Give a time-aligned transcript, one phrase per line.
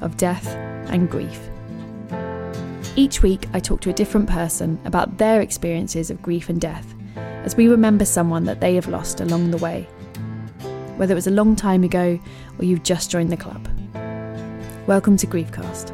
[0.00, 0.46] of death
[0.88, 1.48] and grief.
[2.96, 6.94] Each week, I talk to a different person about their experiences of grief and death
[7.16, 9.82] as we remember someone that they have lost along the way,
[10.96, 12.18] whether it was a long time ago
[12.58, 13.68] or you've just joined the club.
[14.86, 15.93] Welcome to Griefcast.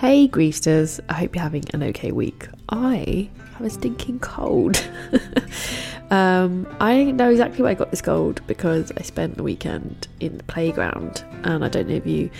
[0.00, 2.48] Hey Griefsters, I hope you're having an okay week.
[2.70, 4.82] I have a stinking cold.
[6.10, 10.38] um, I know exactly where I got this cold because I spent the weekend in
[10.38, 12.30] the playground, and I don't know if you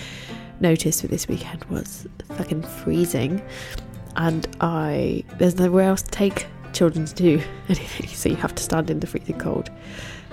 [0.61, 3.43] noticed, but this weekend was fucking freezing,
[4.17, 8.63] and I there's nowhere else to take children to do anything, so you have to
[8.63, 9.69] stand in the freezing cold.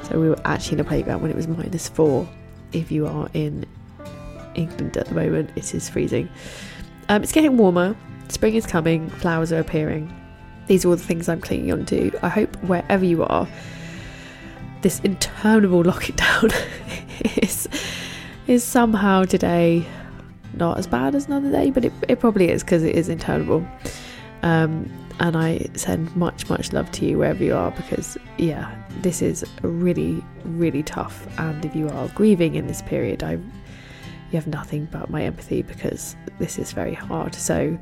[0.03, 2.25] So we were actually in a playground when it was minus four.
[2.71, 3.65] If you are in
[4.55, 6.29] England at the moment, it is freezing.
[7.09, 7.95] Um, it's getting warmer,
[8.27, 10.13] spring is coming, flowers are appearing.
[10.67, 12.11] These are all the things I'm clinging on to.
[12.21, 13.47] I hope wherever you are,
[14.81, 16.53] this interminable lockdown
[17.41, 17.67] is,
[18.47, 19.85] is somehow today
[20.53, 23.65] not as bad as another day, but it, it probably is because it is interminable.
[24.43, 29.21] Um, and I send much, much love to you wherever you are because, yeah, this
[29.21, 31.27] is really, really tough.
[31.39, 33.39] And if you are grieving in this period, I
[34.31, 37.33] you have nothing but my empathy because this is very hard.
[37.35, 37.77] So,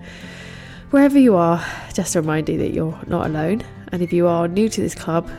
[0.91, 1.63] wherever you are,
[1.93, 3.63] just a reminder that you're not alone.
[3.91, 5.29] And if you are new to this club,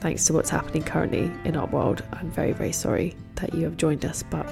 [0.00, 3.76] thanks to what's happening currently in our world, I'm very, very sorry that you have
[3.76, 4.50] joined us, but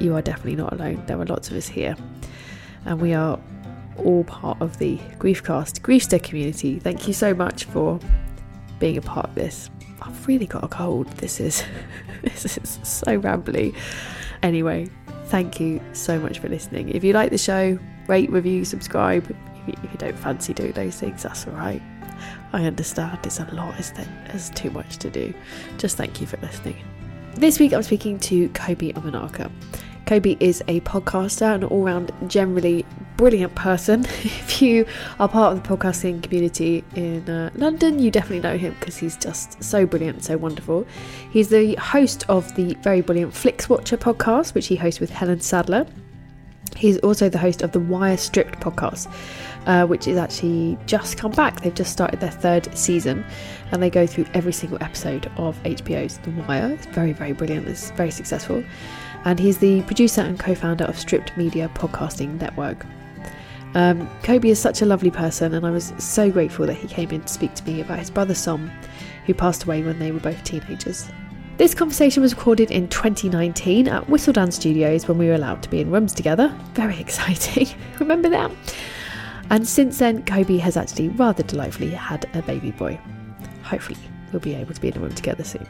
[0.00, 1.02] you are definitely not alone.
[1.06, 1.96] There are lots of us here,
[2.84, 3.38] and we are
[3.98, 6.78] all part of the Griefcast Griefster community.
[6.78, 7.98] Thank you so much for
[8.78, 9.70] being a part of this.
[10.02, 11.08] I've really got a cold.
[11.12, 11.64] This is
[12.22, 13.74] this is so rambly.
[14.44, 14.86] Anyway,
[15.28, 16.90] thank you so much for listening.
[16.90, 17.78] If you like the show,
[18.08, 19.24] rate, review, subscribe.
[19.30, 21.80] If you, if you don't fancy doing those things, that's all right.
[22.52, 23.74] I understand it's a lot?
[24.26, 25.32] There's too much to do.
[25.78, 26.76] Just thank you for listening.
[27.36, 29.50] This week I'm speaking to Kobi Omenaka.
[30.04, 32.84] Kobi is a podcaster and all round generally
[33.16, 34.06] brilliant person.
[34.44, 34.86] If you
[35.18, 39.16] are part of the podcasting community in uh, London, you definitely know him because he's
[39.16, 40.86] just so brilliant, so wonderful.
[41.30, 45.40] He's the host of the very brilliant Flicks Watcher podcast, which he hosts with Helen
[45.40, 45.86] Sadler.
[46.76, 49.12] He's also the host of the Wire Stripped podcast,
[49.66, 51.60] uh, which is actually just come back.
[51.60, 53.24] They've just started their third season
[53.72, 56.70] and they go through every single episode of HBO's The Wire.
[56.72, 58.62] It's very, very brilliant, it's very successful.
[59.24, 62.84] And he's the producer and co founder of Stripped Media Podcasting Network.
[63.74, 67.10] Um, Kobi is such a lovely person, and I was so grateful that he came
[67.10, 68.70] in to speak to me about his brother Som,
[69.26, 71.10] who passed away when they were both teenagers.
[71.56, 75.80] This conversation was recorded in 2019 at Whistledown Studios when we were allowed to be
[75.80, 76.54] in rooms together.
[76.72, 77.68] Very exciting.
[77.98, 78.50] Remember that?
[79.50, 82.98] And since then, Kobi has actually rather delightfully had a baby boy.
[83.62, 83.98] Hopefully,
[84.32, 85.66] we'll be able to be in a room together soon.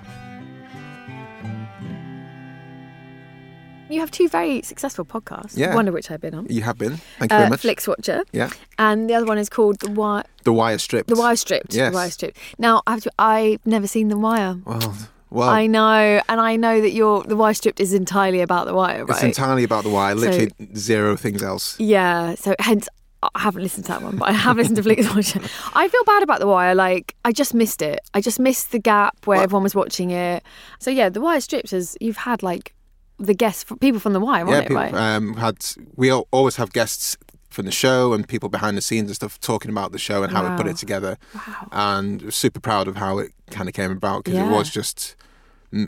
[3.94, 5.74] You have two very successful podcasts, Yeah.
[5.74, 6.46] one of which I've been on.
[6.50, 6.96] You have been.
[7.18, 7.60] Thank you very Uh, much.
[7.60, 8.22] Flix Watcher.
[8.32, 8.50] Yeah.
[8.78, 10.24] And the other one is called The Wire.
[10.42, 11.08] The Wire Stripped.
[11.08, 11.72] The Wire Stripped.
[11.74, 11.92] Yes.
[11.92, 12.36] The Wire Stripped.
[12.58, 14.56] Now, I have to, I've never seen The Wire.
[14.64, 14.94] Well,
[15.30, 18.74] Well, I know, and I know that your the wire stripped is entirely about the
[18.74, 19.14] wire, right?
[19.16, 20.14] it's entirely about the wire.
[20.14, 21.74] Literally zero things else.
[21.80, 22.88] Yeah, so hence
[23.22, 25.40] I haven't listened to that one, but I have listened to Flicks Watcher.
[25.74, 26.74] I feel bad about The Wire.
[26.74, 27.98] Like I just missed it.
[28.12, 30.42] I just missed the gap where Well- everyone was watching it.
[30.78, 32.73] So yeah, The Wire strips is you've had like
[33.18, 34.62] the guests, people from The Wire, yeah, it?
[34.62, 34.94] people Right?
[34.94, 35.56] um, had.
[35.96, 37.16] We al- always have guests
[37.50, 40.32] from the show and people behind the scenes and stuff talking about the show and
[40.32, 41.16] how we put it together.
[41.34, 41.68] Wow.
[41.70, 44.48] And super proud of how it kind of came about because Yeah.
[44.48, 45.14] it was just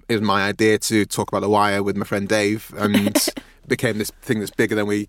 [0.08, 3.16] it was my idea to talk about the wire with my friend Dave and
[3.68, 5.08] became this thing that's bigger than we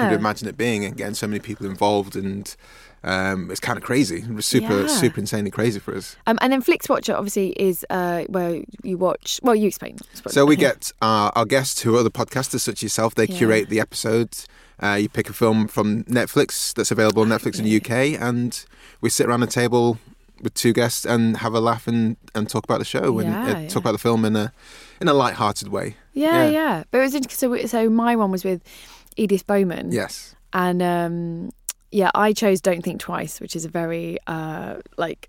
[0.00, 2.56] could imagine it being and getting so many people involved and
[3.04, 4.86] um, it's kind of crazy it was super Yeah.
[4.86, 8.96] super insanely crazy for us Um, and then Flix Watcher obviously is uh, where you
[8.98, 9.40] watch.
[9.42, 9.98] Well, you explain.
[10.28, 13.38] so we get our, our guests who are other podcasters such as yourself they Yeah.
[13.38, 14.46] curate the episodes
[14.82, 18.64] uh, you pick a film from Netflix that's available on Netflix in the UK and
[19.00, 19.98] we sit around a table
[20.42, 23.44] with two guests and have a laugh and, and talk about the show and Yeah,
[23.44, 23.68] uh, yeah.
[23.68, 24.52] talk about the film in a
[25.00, 26.50] in a light-hearted way Yeah, Yeah.
[26.50, 27.56] yeah, But it was interesting.
[27.58, 28.60] So, so my one was with
[29.16, 29.92] Edith Bowman.
[29.92, 31.50] yes And um,
[31.90, 35.28] yeah, I chose Don't Think Twice, which is a very uh, like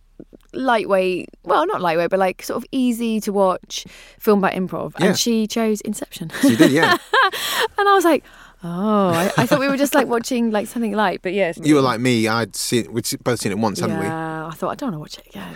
[0.54, 3.86] lightweight, well, not lightweight, but like sort of easy to watch
[4.20, 4.94] film by improv.
[5.00, 5.08] Yeah.
[5.08, 6.32] And she chose Inception.
[6.44, 6.92] you did yeah
[7.78, 8.24] and I was like,
[8.64, 11.60] oh, I, I thought we were just like watching like something light, but yes.
[11.62, 14.52] you were like me I'd seen we'd both seen it once hadn't we yeah, I
[14.52, 15.56] thought I don't want to watch it again.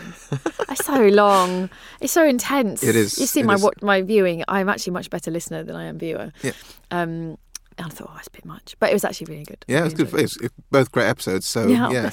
[0.70, 1.70] it's so long.
[2.02, 2.84] It's so intense.
[2.84, 3.68] It is, You see my is.
[3.82, 4.44] my viewing.
[4.48, 6.32] I'm actually much better listener than I am viewer.
[6.44, 6.52] Yeah.
[6.92, 7.38] Um,
[7.80, 9.64] and I thought, oh, it's a bit much, but it was actually really good.
[9.68, 10.12] Yeah, it was good.
[10.42, 10.52] it.
[10.72, 11.46] Both great episodes.
[11.46, 12.10] So Yeah, oh, yeah.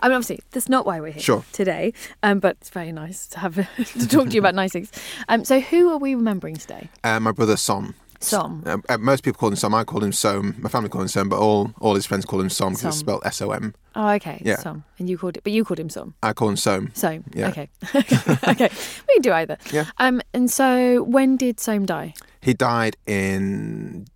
[0.00, 1.44] I mean, obviously, that's not why we're here Sure.
[1.52, 4.92] today, um, but it's very nice to have to talk to you about nice things.
[5.28, 6.88] Um, so, who are we remembering today?
[7.02, 7.94] uh, my brother Som.
[8.20, 8.62] Som.
[8.66, 9.74] Uh, uh, most people call him Som.
[9.74, 10.54] I call him Som.
[10.58, 12.96] My family call him Som, but all all his friends call him Som because it's
[12.96, 13.74] spelled S O M.
[13.96, 14.58] Oh, okay, Yeah.
[14.58, 14.84] Som.
[14.98, 16.14] And you called it, but you called him Som.
[16.22, 16.90] I call him Som.
[16.94, 17.24] Som.
[17.34, 17.48] Yeah.
[17.48, 17.68] Okay.
[17.94, 18.68] okay.
[19.08, 19.58] We can do either.
[19.72, 19.86] Yeah.
[19.98, 22.14] Um, and so, when did Som die?
[22.40, 24.06] He died in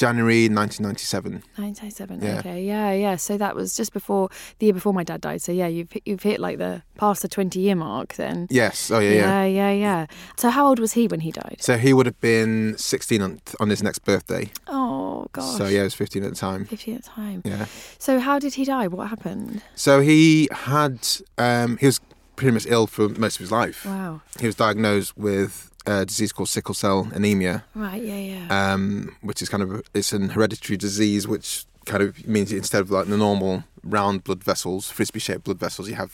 [0.00, 1.42] January 1997.
[1.58, 2.22] 997.
[2.22, 2.38] Yeah.
[2.38, 2.62] Okay.
[2.64, 2.92] Yeah.
[2.92, 3.16] Yeah.
[3.16, 5.42] So that was just before the year before my dad died.
[5.42, 8.46] So yeah, you've hit- you've hit like the past the 20 year mark then.
[8.50, 8.90] Yes.
[8.90, 9.44] Oh yeah, yeah.
[9.44, 9.44] Yeah.
[9.44, 9.72] Yeah.
[9.72, 10.06] Yeah.
[10.38, 11.56] So how old was he when he died?
[11.60, 14.50] So he would have been 16 on, on his next birthday.
[14.68, 15.58] Oh gosh.
[15.58, 16.64] So yeah, he was 15 at the time.
[16.64, 17.42] 50 at the time.
[17.44, 17.66] Yeah.
[17.98, 18.86] So how did he die?
[18.88, 19.62] What happened?
[19.74, 21.06] So he had
[21.36, 22.00] um, he was
[22.40, 23.84] pretty much ill for most of his life.
[23.84, 24.22] Wow.
[24.40, 27.64] He was diagnosed with a disease called sickle cell anemia.
[27.74, 28.02] Right.
[28.02, 28.16] Yeah.
[28.48, 28.72] Yeah.
[28.72, 32.90] um, which is kind of it's an hereditary disease, which kind of means instead of
[32.90, 36.12] like the normal round blood vessels, frisbee shaped blood vessels, you have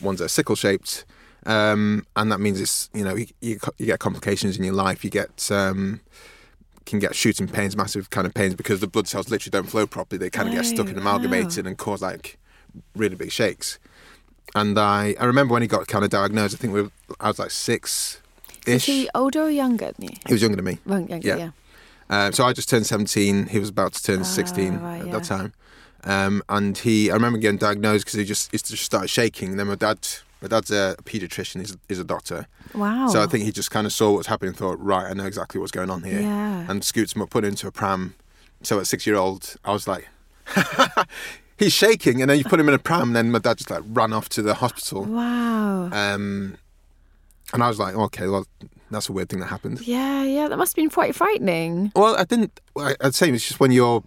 [0.00, 1.04] ones that are sickle shaped,
[1.46, 5.02] um, and that means it's you know you, you, you get complications in your life.
[5.04, 6.00] You get um,
[6.86, 9.86] can get shooting pains, massive kind of pains because the blood cells literally don't flow
[9.86, 10.18] properly.
[10.18, 12.38] They kind of get stuck Oh, and amalgamated and cause like
[12.94, 13.78] really big shakes.
[14.54, 16.54] And I, I remember when he got kind of diagnosed.
[16.54, 16.90] I think we were,
[17.20, 18.20] I was like six
[18.66, 18.86] ish.
[18.86, 20.16] he older or younger than you?
[20.26, 20.78] he was younger than me.
[20.86, 21.26] Well, younger.
[21.26, 21.36] Yeah.
[21.36, 21.50] Yeah.
[22.10, 23.46] Um, so I just turned 17.
[23.46, 25.12] He was about to turn Ah, 16 right, at yeah.
[25.12, 25.52] that time.
[26.04, 29.50] Um, and he, I remember getting diagnosed because he just, he just started shaking.
[29.50, 30.06] And then my dad,
[30.42, 31.60] my dad's a paediatrician.
[31.60, 32.46] He's, he's a doctor.
[32.74, 33.08] Wow.
[33.08, 35.14] So I think he just kind of saw what was happening and thought, right, I
[35.14, 36.20] know exactly what's going on here.
[36.20, 36.66] Yeah.
[36.68, 38.14] And scoots him up, put him into a pram.
[38.62, 40.08] So at six year old, I was like,
[41.58, 42.20] he's shaking.
[42.20, 43.08] And then you put him in a pram.
[43.08, 45.04] And then my dad just like ran off to the hospital.
[45.04, 45.90] Wow.
[45.92, 46.56] Um,
[47.52, 48.46] and I was like, okay, well,
[48.90, 49.86] that's a weird thing that happened.
[49.86, 50.22] yeah.
[50.24, 50.48] Yeah.
[50.48, 51.92] That must have been quite frightening.
[51.94, 52.58] Well, I didn't.
[52.76, 54.02] I'd say it's just when you're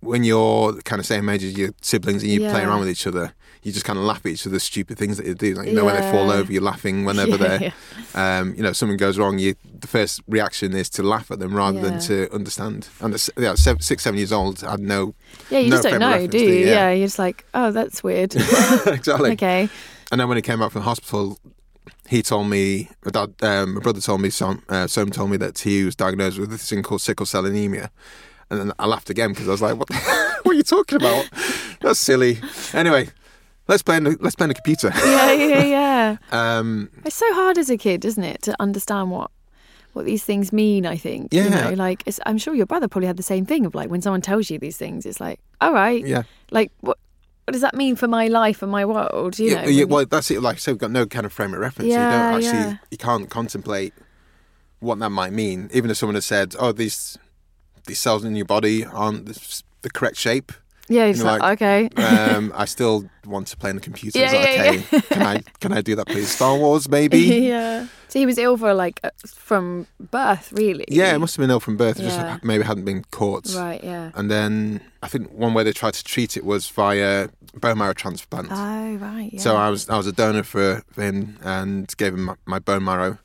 [0.00, 3.06] when you're kind of same age as your siblings and you play around with each
[3.06, 3.32] other,
[3.66, 5.54] you just kind of laugh at each other's stupid things that you do.
[5.54, 7.04] Like you know, when they fall over, you're laughing.
[7.04, 7.72] Whenever Yeah,
[8.14, 11.40] they're, um, you know, something goes wrong, you the first reaction is to laugh at
[11.40, 12.88] them rather than to understand.
[13.00, 15.16] And it's- yeah, seven, six, seven years old, I had no
[15.50, 15.58] Yeah.
[15.58, 16.64] You no just don't know, do you?
[16.66, 16.66] Yeah.
[16.66, 16.90] yeah.
[16.92, 18.36] You're just like, oh, that's weird.
[18.86, 19.32] exactly.
[19.32, 19.68] okay.
[20.12, 21.36] And then when he came out from the hospital,
[22.08, 25.58] he told me, my dad, um, my brother told me, Som, uh, told me that
[25.58, 27.90] he was diagnosed with this thing called sickle cell anemia.
[28.48, 29.94] And then I laughed again because I was like, what, the,
[30.44, 31.28] what are you talking about?
[31.80, 32.38] That's silly.
[32.72, 33.08] Anyway,
[33.68, 34.90] let's play in the, let's play in the computer.
[34.94, 35.32] Yeah.
[35.32, 35.64] Yeah.
[35.76, 36.16] Yeah.
[36.30, 39.30] Um, It's so hard as a kid, isn't it, to understand what
[39.92, 40.84] what these things mean.
[40.86, 41.32] I think.
[41.32, 41.70] You Yeah.
[41.70, 44.02] know, like it's, I'm sure your brother probably had the same thing of like when
[44.02, 46.22] someone tells you these things, it's like, all right, yeah.
[46.50, 46.98] like what.
[47.48, 49.38] What does that mean for my life and my world?
[49.38, 50.42] You yeah, know, yeah, well, that's it.
[50.42, 51.88] Like I said, we've got no kind of frame of reference.
[51.88, 52.76] Yeah, you don't actually, yeah.
[52.90, 53.94] you can't contemplate
[54.80, 55.70] what that might mean.
[55.72, 57.16] Even if someone has said, oh, these
[57.86, 60.50] these cells in your body aren't the, the correct shape.
[60.88, 64.18] Yeah, know, like, like, okay, um, I still want to play on the computer.
[64.18, 65.00] Yeah, yeah, okay?
[65.02, 66.28] Can I can I do that, please?
[66.30, 67.18] Star Wars, maybe.
[67.18, 67.86] yeah.
[68.08, 70.84] So he was ill for like uh, from birth, really.
[70.88, 71.98] yeah, it must have been ill from birth.
[71.98, 72.32] It Yeah.
[72.34, 73.52] Just maybe hadn't been caught.
[73.54, 73.82] Right.
[73.82, 74.12] Yeah.
[74.14, 77.92] And then I think one way they tried to treat it was via bone marrow
[77.92, 78.48] transplant.
[78.50, 79.30] Oh right.
[79.32, 79.40] Yeah.
[79.40, 82.58] So I was I was a donor for, for him and gave him my, my
[82.60, 83.18] bone marrow.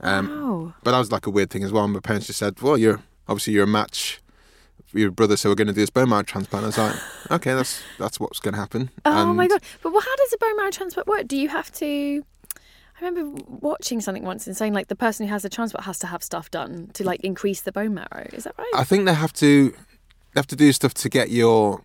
[0.00, 0.74] Um, wow.
[0.84, 1.86] But that was like a weird thing as well.
[1.88, 4.20] My parents just said, "Well, you're obviously you're a match
[4.92, 6.96] your brother, so we're going to do this bone marrow transplant." I was like,
[7.30, 9.62] "Okay, that's that's what's going to happen." Oh my god!
[9.82, 11.26] But well, how does a bone marrow transplant work?
[11.28, 12.24] Do you have to?
[13.00, 16.00] I remember watching something once and saying like the person who has the transplant has
[16.00, 18.26] to have stuff done to like increase the bone marrow.
[18.32, 18.70] Is that right?
[18.74, 21.82] I think they have to they have to do stuff to get your.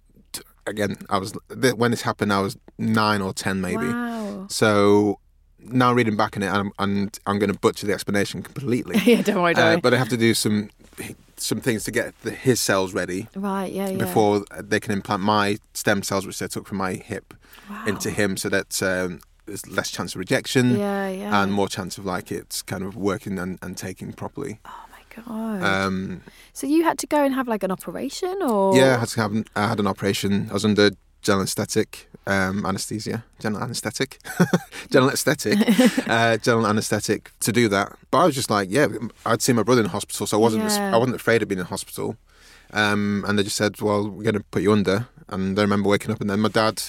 [0.66, 1.34] Again, I was
[1.76, 2.32] when this happened.
[2.32, 3.86] I was nine or ten, maybe.
[3.86, 4.48] Wow.
[4.50, 5.20] So
[5.60, 9.00] now reading back on it, and, and I'm going to butcher the explanation completely.
[9.06, 10.70] yeah, don't worry, don't Uh, but I have to do some
[11.44, 13.98] some things to get the, his cells ready right, yeah, yeah.
[13.98, 17.34] before they can implant my stem cells, which they took from my hip,
[17.70, 17.84] wow.
[17.86, 21.44] into him, so that um, there's less chance of rejection Yeah, yeah.
[21.44, 24.60] and more chance of like it's kind of working and, and taking properly.
[24.66, 25.64] oh my god.
[25.64, 26.22] Um,
[26.54, 29.22] so you had to go and have like an operation, or yeah, I had to
[29.22, 30.48] have I had an operation.
[30.50, 30.92] I was under
[31.24, 34.20] general anesthetic, um, anesthesia, general anesthetic,
[34.92, 35.58] general anesthetic,
[36.08, 37.98] uh, general anesthetic to do that.
[38.12, 38.88] But I was just like, yeah,
[39.26, 40.94] I'd seen my brother in hospital, so I wasn't Yeah.
[40.94, 42.18] I wasn't afraid of being in hospital.
[42.72, 45.08] Um, and they just said, well, we're going to put you under.
[45.30, 46.82] And I remember waking up, and then my dad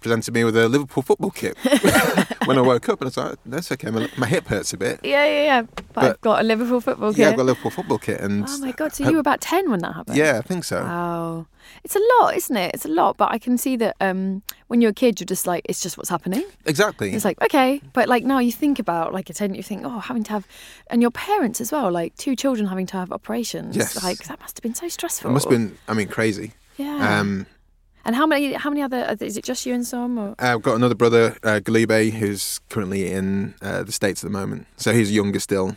[0.00, 1.56] presented me with a Liverpool football kit
[2.46, 4.76] when I woke up, and I was like, that's okay, my, my hip hurts a
[4.76, 5.00] bit.
[5.04, 5.62] Yeah, yeah, yeah.
[5.62, 7.18] But, But- I've got a Liverpool football kit.
[7.20, 8.92] Yeah, I've got a Liverpool football kit, and oh my god!
[8.94, 10.16] So you were about ten when that happened.
[10.16, 10.82] yeah, I think so.
[10.82, 11.46] Wow.
[11.84, 12.74] It's a lot, isn't it?
[12.74, 15.46] It's a lot, but I can see that um, when you're a kid, you're just
[15.46, 16.42] like, it's just what's happening.
[16.64, 17.12] Exactly.
[17.12, 17.80] It's like, okay.
[17.92, 20.46] But like now you think about like a 10, you think, oh, having to have,
[20.88, 23.76] and your parents as well, like two children having to have operations.
[23.76, 24.02] Yes.
[24.02, 25.30] Like that must have been so stressful.
[25.30, 26.52] it must have been, I mean, crazy.
[26.76, 27.20] Yeah.
[27.20, 27.46] Um,
[28.04, 30.34] and how many, how many other, is it just you and Sam or?
[30.38, 34.66] I've got another brother, uh, Galibe, who's currently in uh, the States at the moment.
[34.76, 35.76] So he's younger still.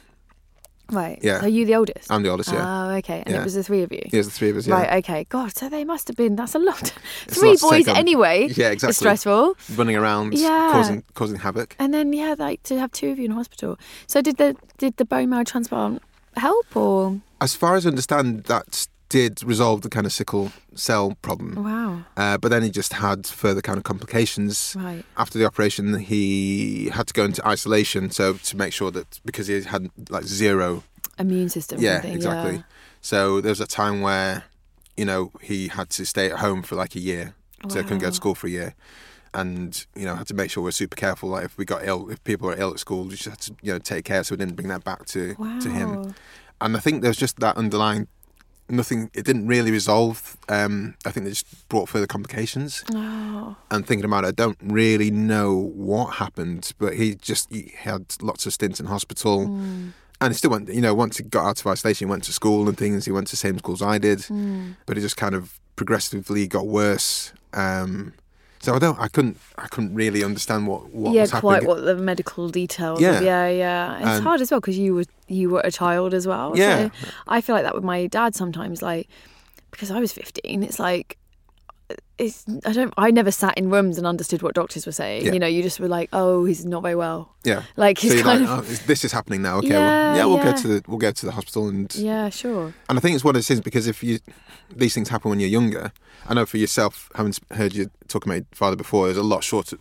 [0.91, 1.17] Right.
[1.23, 1.39] yeah.
[1.39, 2.11] Are you the oldest?
[2.11, 2.89] I'm the oldest, yeah.
[2.91, 3.23] Oh, okay.
[3.25, 4.01] And it was the three of you?
[4.11, 4.75] Here's the three of us, yeah.
[4.75, 5.25] Right, okay.
[5.29, 6.93] God, so they must have been, that's a lot.
[7.25, 8.47] It's a Three lot boys anyway.
[8.55, 8.89] Yeah, exactly.
[8.89, 9.55] It's stressful.
[9.75, 10.69] Running around, Yeah.
[10.73, 11.75] causing causing havoc.
[11.79, 13.79] And then yeah, like to have two of you in hospital.
[14.07, 16.03] So did the did the bone marrow transplant
[16.35, 21.15] help or As far as I understand, that did resolve the kind of sickle cell
[21.21, 21.49] problem.
[21.63, 22.03] wow.
[22.17, 24.75] Uh, but then he just had further kind of complications.
[24.75, 25.03] Right.
[25.23, 28.09] After the operation, he had to go into isolation.
[28.09, 30.83] So to make sure that because he had like zero
[31.19, 32.55] Immune system yeah, thing, exactly.
[32.55, 32.61] yeah.
[33.01, 34.45] So there was a time where,
[34.97, 37.35] you know, he had to stay at home for like a year,
[37.69, 38.73] so he couldn't go to school for a year,
[39.33, 41.29] and you know had to make sure we're super careful.
[41.29, 43.51] Like if we got ill, if people were ill at school, we just had to
[43.61, 45.59] you know take care so we didn't bring that back to Wow.
[45.59, 46.15] to him.
[46.61, 48.07] And I think there's just that underlying.
[48.73, 49.09] Nothing.
[49.13, 50.35] It didn't really resolve.
[50.49, 52.83] Um, I think it just brought further complications.
[52.93, 53.55] Oh.
[53.71, 58.15] And thinking about it, I don't really know what happened, but he just he had
[58.21, 59.93] lots of stints in hospital Mm.
[60.21, 62.31] and he still went you know once he got out of isolation he went to
[62.33, 64.75] school and things he went to the same schools i did Mm.
[64.85, 68.13] but it just kind of progressively got worse um
[68.63, 71.67] so i don't i couldn't i couldn't really understand what what yeah, was happening quite
[71.67, 73.01] what the medical details.
[73.01, 73.17] Yeah.
[73.17, 73.97] of, yeah, yeah.
[73.97, 76.53] It's And- hard as well because you were you were a child as well.
[76.55, 76.89] Yeah.
[76.89, 79.09] So I feel like that with my dad sometimes, like
[79.71, 80.63] because I was fifteen.
[80.63, 81.17] It's like
[82.17, 85.25] it's I don't I never sat in rooms and understood what doctors were saying.
[85.25, 85.33] Yeah.
[85.33, 87.33] You know, you just were like, oh, he's not very well.
[87.43, 89.79] yeah Like so he's you're kind like, of oh, this is happening now okay Yeah,
[90.11, 90.51] well yeah we'll yeah.
[90.51, 92.73] go to the we'll go to the hospital and yeah, sure.
[92.87, 94.19] and i think it's one of those things because if you
[94.75, 95.91] these things happen when you're younger
[96.27, 99.43] i know for yourself having heard you talking about your father before there's a lot
[99.43, 99.77] shorter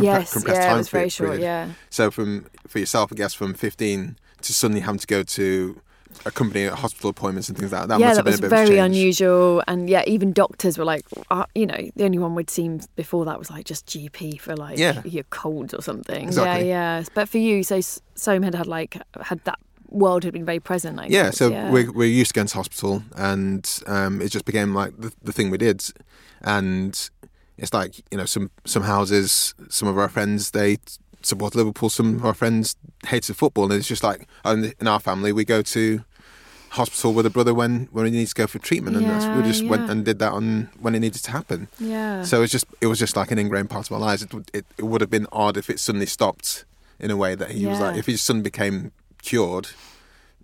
[0.00, 1.40] yes, compressed yeah, time it was very period- short.
[1.40, 1.70] Yeah.
[1.88, 5.80] So from for yourself, I guess from 15 to suddenly having to go to
[6.24, 7.88] accompany hospital appointments and things like that.
[7.88, 10.02] That yeah, must that have been was a bit of a very unusual, and yeah,
[10.06, 13.50] even doctors were like, uh, you know, the only one we'd seen before that was
[13.50, 15.02] like just GP for like Yeah.
[15.04, 16.24] your colds or something.
[16.28, 16.68] Exactly.
[16.68, 17.04] Yeah, yeah.
[17.14, 19.58] But for you, so Soam had had like had that
[19.88, 20.98] world had been very present.
[20.98, 21.70] I Yeah, guess, so yeah.
[21.70, 25.32] we're, we're used to going to hospital, and um, it just became like the, the
[25.32, 25.84] thing we did.
[26.42, 27.08] And
[27.56, 30.78] it's like you know, some some houses, some of our friends they
[31.26, 35.32] support Liverpool, some of our friends hated football, and it's just like in our family
[35.32, 36.04] we go to
[36.70, 39.36] hospital with a brother when when he needs to go for treatment, and that's, we
[39.36, 41.68] Yeah, just went and did that on when it needed to happen.
[41.78, 42.22] yeah.
[42.22, 44.22] So it's just it was just like an ingrained part of our lives.
[44.22, 46.64] It would it, it would have been odd if it suddenly stopped
[46.98, 48.92] in a way that he was like if his son became
[49.22, 49.68] cured.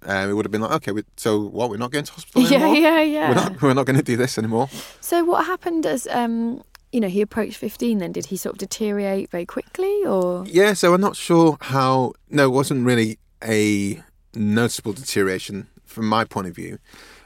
[0.05, 1.71] Um, it would have been like okay, we, so what?
[1.71, 2.75] We're not going to hospital yeah, anymore.
[2.77, 3.29] yeah, yeah.
[3.29, 3.62] We're not.
[3.62, 4.69] We're not going to do this anymore.
[5.01, 7.99] So what happened as um, you know, he approached fifteen?
[7.99, 10.75] Then did he sort of deteriorate very quickly, or Yeah.
[10.75, 12.12] So I'm not sure how.
[12.30, 14.02] No, it wasn't really a
[14.34, 16.78] noticeable deterioration from my point of view.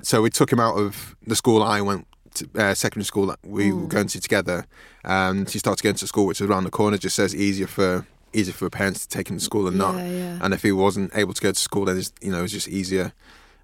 [0.03, 2.07] So we took him out of the school I went.
[2.35, 4.67] To, uh, secondary school that we were going to together,
[5.05, 6.99] and he started going to school, which is around the corner.
[6.99, 9.95] Just says easier for easier for parents to take him to school not.
[9.95, 10.39] Yeah, yeah.
[10.43, 12.69] And if he wasn't able to go to school, then it's, you know it's just
[12.69, 13.15] easier.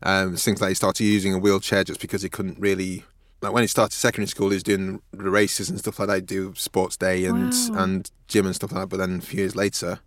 [0.02, 3.04] Um, things like he started using a wheelchair just because he couldn't really.
[3.42, 6.14] Like when he started secondary school, he was doing the races and stuff like that.
[6.14, 7.82] He'd do sports day and Wow.
[7.82, 8.86] and gym and stuff like that.
[8.88, 9.98] But then a few years later,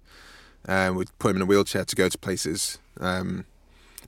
[0.68, 2.80] um, we'd put him in a wheelchair to go to places.
[3.00, 3.46] Um,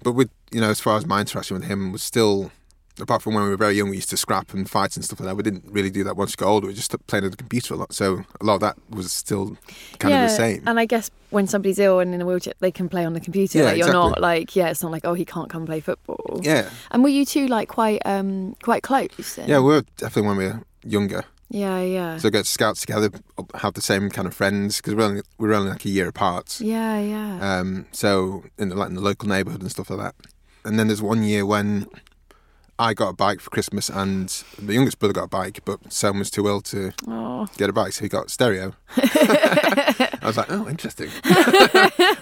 [0.01, 2.51] but with you know, as far as my interaction with him was still,
[2.99, 5.19] apart from when we were very young, we used to scrap and fight and stuff
[5.19, 5.35] like that.
[5.35, 6.67] We didn't really do that once we got older.
[6.67, 7.93] We just played on the computer a lot.
[7.93, 9.57] So a lot of that was still
[9.99, 10.63] kind yeah, of the same.
[10.67, 13.19] And I guess when somebody's ill and in a wheelchair, they can play on the
[13.19, 13.59] computer.
[13.59, 16.39] Yeah, like, you're not like, yeah, it's not like, oh, he can't come play football.
[16.43, 19.35] yeah, And were you two like quite um quite close?
[19.35, 19.47] Then?
[19.49, 21.23] yeah, we were definitely when we were younger.
[21.49, 23.09] yeah, yeah, So go to scouts together,
[23.55, 26.07] have the same kind of friends because we're only we were only like a year
[26.07, 26.59] apart.
[26.61, 27.59] yeah, yeah.
[27.59, 30.15] Um, so in the, like in the local neighbourhood and stuff like that.
[30.65, 31.87] And then there's one year when
[32.79, 34.29] I got a bike for Christmas, and
[34.59, 37.73] the youngest brother got a bike, but Sam was too ill to oh, get a
[37.73, 38.73] bike, so he got stereo.
[38.97, 41.09] I was like, oh, interesting.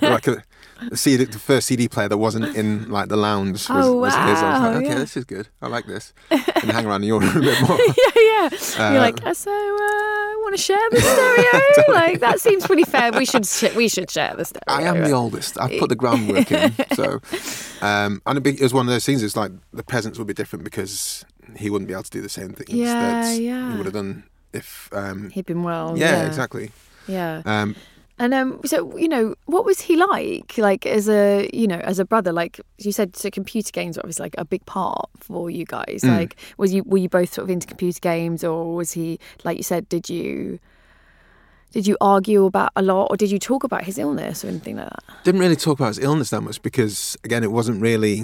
[0.01, 0.43] like a,
[0.91, 4.13] a CD, the first CD player that wasn't in like the lounge was, Oh, was
[4.13, 4.19] his.
[4.21, 4.95] I was wow, like, okay, yeah.
[4.95, 5.47] this is good.
[5.61, 6.13] I like this.
[6.29, 7.77] And hang around in your room a bit more.
[7.79, 8.49] yeah, yeah.
[8.77, 11.93] Uh, You're like, uh, so uh, want to share the stereo?
[11.93, 13.11] like that seems pretty fair.
[13.11, 14.63] We should sh- we should share the stereo.
[14.67, 15.59] I am the oldest.
[15.59, 16.73] I've put the groundwork in.
[16.93, 17.19] So,
[17.81, 19.23] um, and be, it was one of those things.
[19.23, 22.29] It's like the peasants would be different because he wouldn't be able to do the
[22.29, 23.71] same things Yeah, that yeah.
[23.71, 24.89] he would have done if.
[24.93, 25.97] Um, He'd been well.
[25.97, 26.71] yeah, Yeah, exactly.
[27.07, 27.41] Yeah.
[27.45, 27.75] Um,
[28.17, 30.57] And um, so you know, what was he like?
[30.57, 34.03] Like as a you know, as a brother, like you said, so computer games were
[34.03, 36.01] obviously like a big part for you guys.
[36.03, 36.17] Mm.
[36.17, 39.57] Like, was you were you both sort of into computer games, or was he like
[39.57, 39.89] you said?
[39.89, 40.59] Did you
[41.73, 44.77] did you argue about a lot, or did you talk about his illness or anything
[44.77, 45.03] like that?
[45.25, 48.23] didn't really talk about his illness that much because, again, it wasn't really.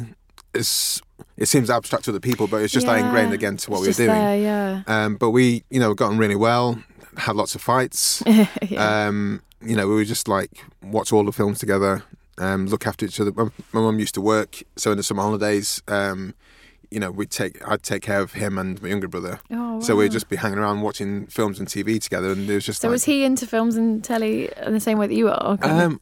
[0.54, 1.02] It's,
[1.36, 2.96] it seems abstract to other people, but it's just Yeah.
[3.06, 4.44] ingrained again to what It's we were doing.
[4.44, 6.82] There, Um, but we, you know, got on really well.
[7.18, 8.24] Had lots of fights.
[8.26, 8.48] yeah.
[8.70, 9.08] yeah.
[9.08, 12.04] Um, you know, we would just like watch all the films together,
[12.38, 13.32] um, look after each other.
[13.32, 16.34] My, my mum used to work, so in the summer holidays, um,
[16.90, 19.40] you know, we'd take I'd take care of him and my younger brother.
[19.52, 22.66] oh, So we'd just be hanging around watching films and TV together, and it was
[22.66, 22.94] just So like.
[22.94, 25.58] was he into films and telly in the same way that you are?
[25.62, 26.02] Um,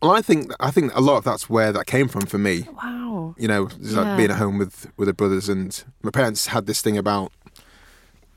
[0.00, 2.66] well, I think I think a lot of that's where that came from for me.
[2.82, 3.34] wow.
[3.36, 4.00] You know, just Yeah.
[4.02, 7.32] like being at home with with the brothers, and my parents had this thing about.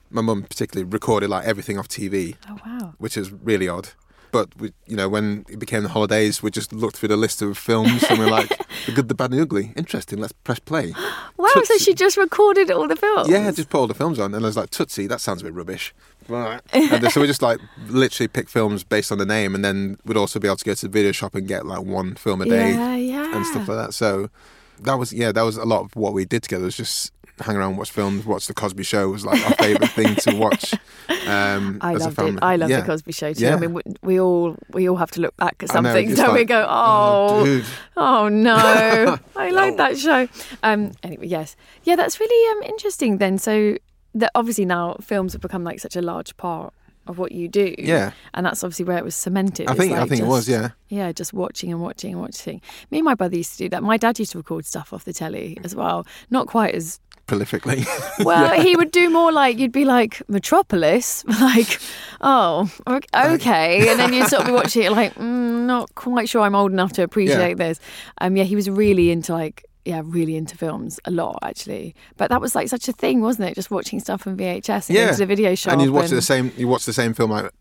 [0.09, 2.93] My mum particularly recorded like everything off TV, Oh wow.
[2.99, 3.89] which is really odd.
[4.33, 7.41] But we, you know, when it became the holidays, we just looked through the list
[7.41, 8.49] of films and we're like,
[8.85, 9.71] the good, the bad, and the ugly.
[9.77, 10.19] Interesting.
[10.19, 10.93] Let's press play.
[11.37, 11.49] Wow.
[11.55, 11.83] So Tootsie.
[11.83, 13.27] she just recorded all the films.
[13.27, 15.45] Yeah, just put all the films on, and I was like, Tootsie, that sounds a
[15.45, 15.93] bit rubbish.
[16.29, 16.61] Right.
[16.71, 19.97] and then- so we just like literally pick films based on the name, and then
[20.05, 22.41] we'd also be able to go to the video shop and get like one film
[22.41, 23.35] a day Yeah, yeah.
[23.35, 23.93] and stuff like that.
[23.93, 24.29] So
[24.79, 26.63] that was yeah, that was a lot of what we did together.
[26.63, 29.89] It Was just hang around, watch films, watch the Cosby Show was like our favorite
[29.89, 30.73] thing to watch.
[31.27, 32.39] Um, I loved it.
[32.41, 32.81] I love yeah.
[32.81, 33.43] the Cosby Show too.
[33.43, 33.55] Yeah.
[33.55, 36.09] I mean, we, we all we all have to look back at I know, something,
[36.09, 36.45] just don't we?
[36.45, 37.65] Go, oh, dude.
[37.97, 40.27] oh no, I like that show.
[40.61, 43.17] Um, anyway, yes, yeah, that's really um interesting.
[43.17, 43.77] Then, so
[44.15, 46.73] that obviously now films have become like such a large part
[47.07, 47.75] of what you do.
[47.77, 48.11] Yeah.
[48.33, 49.67] and that's obviously where it was cemented.
[49.67, 50.69] I think I like think it was yeah.
[50.89, 52.61] Yeah, just watching and watching and watching.
[52.91, 53.83] Me and my brother used to do that.
[53.83, 56.05] My dad used to record stuff off the telly as well.
[56.29, 56.99] Not quite as
[57.37, 57.85] prolifically.
[58.25, 61.79] well, he would do more like you'd be like Metropolis, like,
[62.21, 66.29] oh, ok- okay, and then you'd sort of be watching it like, mm, not quite
[66.29, 67.79] sure I'm old enough to appreciate this.
[68.19, 71.93] Um, yeah, he was really into like, yeah, really into films a lot actually.
[72.17, 73.55] But that was like such a thing, wasn't it?
[73.55, 75.73] Just watching stuff on VHS and going to the video shop.
[75.73, 76.51] and you'd watch and- the same.
[76.55, 77.51] You watch the same film like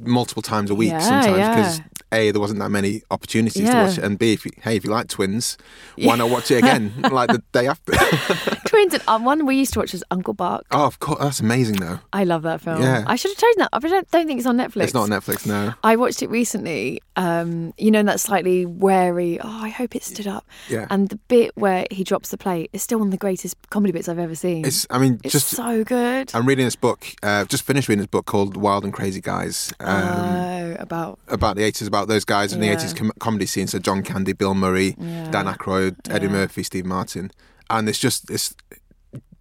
[0.00, 1.84] multiple times a week Yeah, sometimes because yeah.
[2.12, 3.72] A there wasn't that many opportunities Yeah.
[3.72, 5.56] to watch it, and b if you, hey if you like twins,
[5.96, 7.92] why not watch it again like the day after?
[8.66, 8.94] Twins.
[8.94, 10.64] And, uh, one we used to watch was Uncle Buck.
[10.70, 12.00] oh, of course, that's amazing though.
[12.12, 12.80] I love that film.
[12.82, 13.04] Yeah.
[13.06, 13.68] I should have chosen that.
[13.72, 14.84] I don't, don't think it's on Netflix.
[14.84, 15.74] It's not on Netflix no.
[15.82, 17.00] I watched it recently.
[17.16, 19.40] Um, you know, that slightly wary.
[19.40, 20.46] Oh, I hope it stood up.
[20.68, 20.86] Yeah.
[20.90, 23.92] And the bit where he drops the plate is still one of the greatest comedy
[23.92, 24.64] bits I've ever seen.
[24.64, 26.30] It's I mean It's just so good.
[26.34, 27.06] I'm reading this book.
[27.22, 29.72] Uh, just finished reading this book called Wild and Crazy Guys.
[29.80, 32.74] Um, oh, about about the 80s, about those guys in Yeah.
[32.74, 33.66] the 80s com- comedy scene.
[33.66, 35.30] So John Candy, Bill Murray, Yeah.
[35.30, 36.32] Dan Aykroyd, Eddie Yeah.
[36.32, 37.30] Murphy, Steve Martin,
[37.70, 38.54] and it's just it's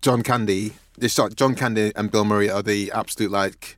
[0.01, 0.73] John Candy.
[0.99, 3.76] It's like John Candy and Bill Murray are the absolute like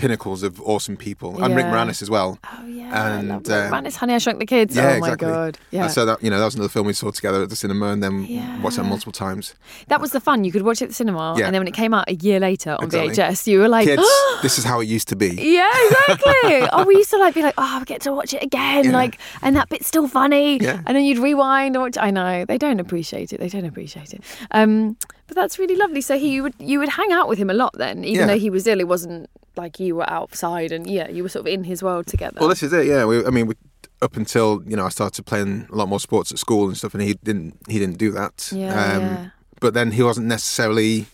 [0.00, 2.38] pinnacles of awesome people, and Rick Moranis as well.
[2.44, 4.74] oh yeah, And, Man, it's Honey I Shrunk the Kids.
[4.74, 5.28] Yeah, oh my exactly.
[5.28, 5.82] god, yeah.
[5.84, 7.86] And so that you know that was another film we saw together at the cinema,
[7.92, 8.60] and then Yeah.
[8.62, 9.54] watched that multiple times.
[9.88, 10.44] that was the fun.
[10.44, 11.46] You could watch it at the cinema, Yeah.
[11.46, 13.10] and then when it came out a year later on Exactly.
[13.14, 14.02] VHS, you were like, Kids,
[14.42, 15.28] this is how it used to be.
[15.28, 15.70] Yeah,
[16.08, 16.68] exactly.
[16.72, 18.92] oh, we used to like be like, oh, I get to watch it again, Yeah.
[18.92, 20.58] like, and that bit's still funny.
[20.58, 20.80] Yeah.
[20.86, 21.98] And then you'd rewind and watch.
[21.98, 23.40] I know they don't appreciate it.
[23.40, 24.22] They don't appreciate it.
[24.50, 24.96] Um,
[25.30, 26.00] but that's really lovely.
[26.00, 28.26] So he you would you would hang out with him a lot then, even Yeah.
[28.26, 28.80] though he was ill.
[28.80, 32.06] It wasn't like you were outside and yeah, you were sort of in his world
[32.06, 32.38] together.
[32.40, 32.86] Well, this is it.
[32.86, 33.54] Yeah, we, I mean, we,
[34.02, 36.94] up until you know I started playing a lot more sports at school and stuff,
[36.94, 38.50] and he didn't he didn't do that.
[38.52, 39.26] Yeah, um, yeah.
[39.60, 41.06] But then he wasn't necessarily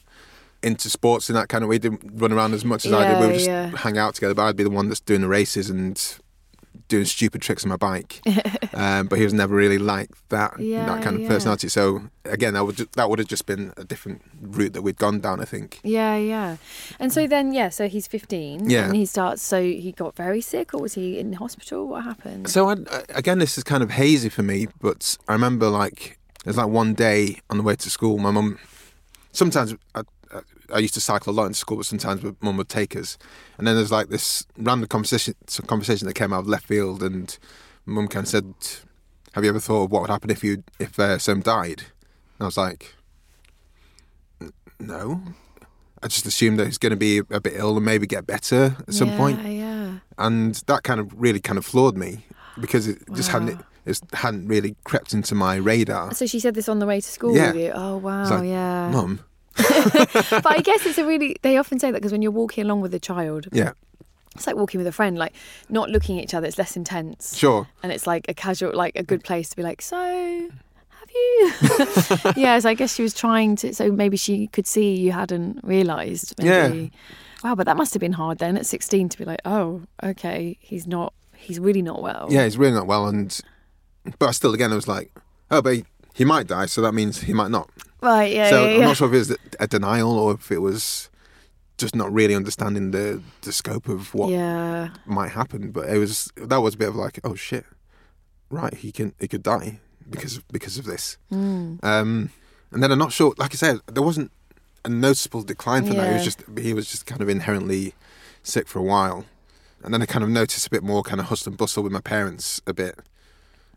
[0.62, 1.76] into sports in that kind of way.
[1.76, 3.20] He didn't run around as much as I did.
[3.20, 3.76] We would just yeah.
[3.76, 4.34] hang out together.
[4.34, 6.18] But I'd be the one that's doing the races and
[6.88, 8.20] doing stupid tricks on my bike.
[8.74, 11.28] um, but he was never really like that Yeah, that kind of yeah.
[11.28, 11.68] personality.
[11.68, 15.20] So again, that would that would have just been a different route that we'd gone
[15.20, 15.40] down.
[15.40, 15.80] I think.
[15.82, 16.56] Yeah, yeah.
[17.00, 18.70] And so then, yeah, so he's 15.
[18.70, 18.86] Yeah.
[18.86, 21.86] And he starts, so he got very sick, or was he in hospital?
[21.88, 22.48] What happened?
[22.48, 22.76] So I-
[23.10, 26.94] again, this is kind of hazy for me, but I remember like there's like one
[26.94, 28.58] day on the way to school, my mum.
[29.32, 30.02] Sometimes I,
[30.72, 33.18] I, used to cycle a lot in school, but sometimes mum would take us.
[33.58, 37.02] And then there's like this random conversation, some conversation that came out of left field,
[37.02, 37.36] and
[37.84, 38.54] mum kind of said,
[39.34, 41.80] "Have you ever thought of what would happen if you if uh, Sam died?"
[42.38, 42.94] And I was like,
[44.78, 45.22] "No."
[46.02, 48.76] I just assumed that he's going to be a bit ill and maybe get better
[48.86, 49.98] at some yeah, point Yeah, yeah.
[50.18, 52.26] and that kind of really kind of floored me
[52.60, 53.40] because it just Wow.
[53.40, 56.12] hadn't it hadn't really crept into my radar.
[56.14, 57.52] So she said this on the way to school Yeah.
[57.52, 57.72] with you?
[57.74, 58.90] Oh, wow, like, yeah.
[58.90, 59.20] Mum,
[60.30, 62.80] but I guess it's a really, they often say that because when you're walking along
[62.80, 63.72] with a child, yeah,
[64.34, 65.34] it's like walking with a friend, like
[65.68, 67.36] not looking at each other, it's less intense.
[67.36, 71.10] sure, And it's like a casual, like a good place to be like, so have
[71.14, 71.52] you?
[72.36, 75.60] yeah, so I guess she was trying to, so maybe she could see you hadn't
[75.64, 76.34] realised.
[76.38, 76.86] Yeah.
[77.42, 80.58] Wow, but that must have been hard then at 16 to be like, oh, okay,
[80.60, 82.28] he's not, he's really not well.
[82.30, 83.40] yeah, he's really not well, and
[84.18, 85.10] but still, again, I was like,
[85.50, 87.70] oh, but he, he might die, so that means he might not.
[88.02, 90.58] Right, yeah, so yeah, I'm not sure if it was a denial or if it
[90.58, 91.10] was
[91.78, 94.88] just not really understanding the the scope of what Yeah.
[95.06, 95.70] might happen.
[95.70, 97.64] But it was that was a bit of like, oh shit,
[98.50, 101.18] right, he can he could die because of, because of this.
[101.32, 101.82] Mm.
[101.84, 102.30] Um,
[102.70, 103.34] and then I'm not sure.
[103.38, 104.30] Like I said, there wasn't
[104.84, 106.08] a noticeable decline from that.
[106.08, 107.94] He was just he was just kind of inherently
[108.42, 109.24] sick for a while,
[109.82, 111.92] and then I kind of noticed a bit more kind of hustle and bustle with
[111.92, 112.98] my parents a bit.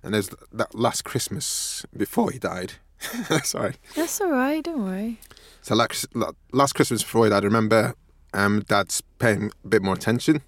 [0.04, 2.74] And there's that last Christmas before he died.
[3.44, 3.76] Sorry.
[3.96, 5.20] That's all right, don't worry.
[5.62, 6.08] So last,
[6.52, 7.94] last Christmas before I remember
[8.34, 10.42] um, Dad's paying a bit more attention,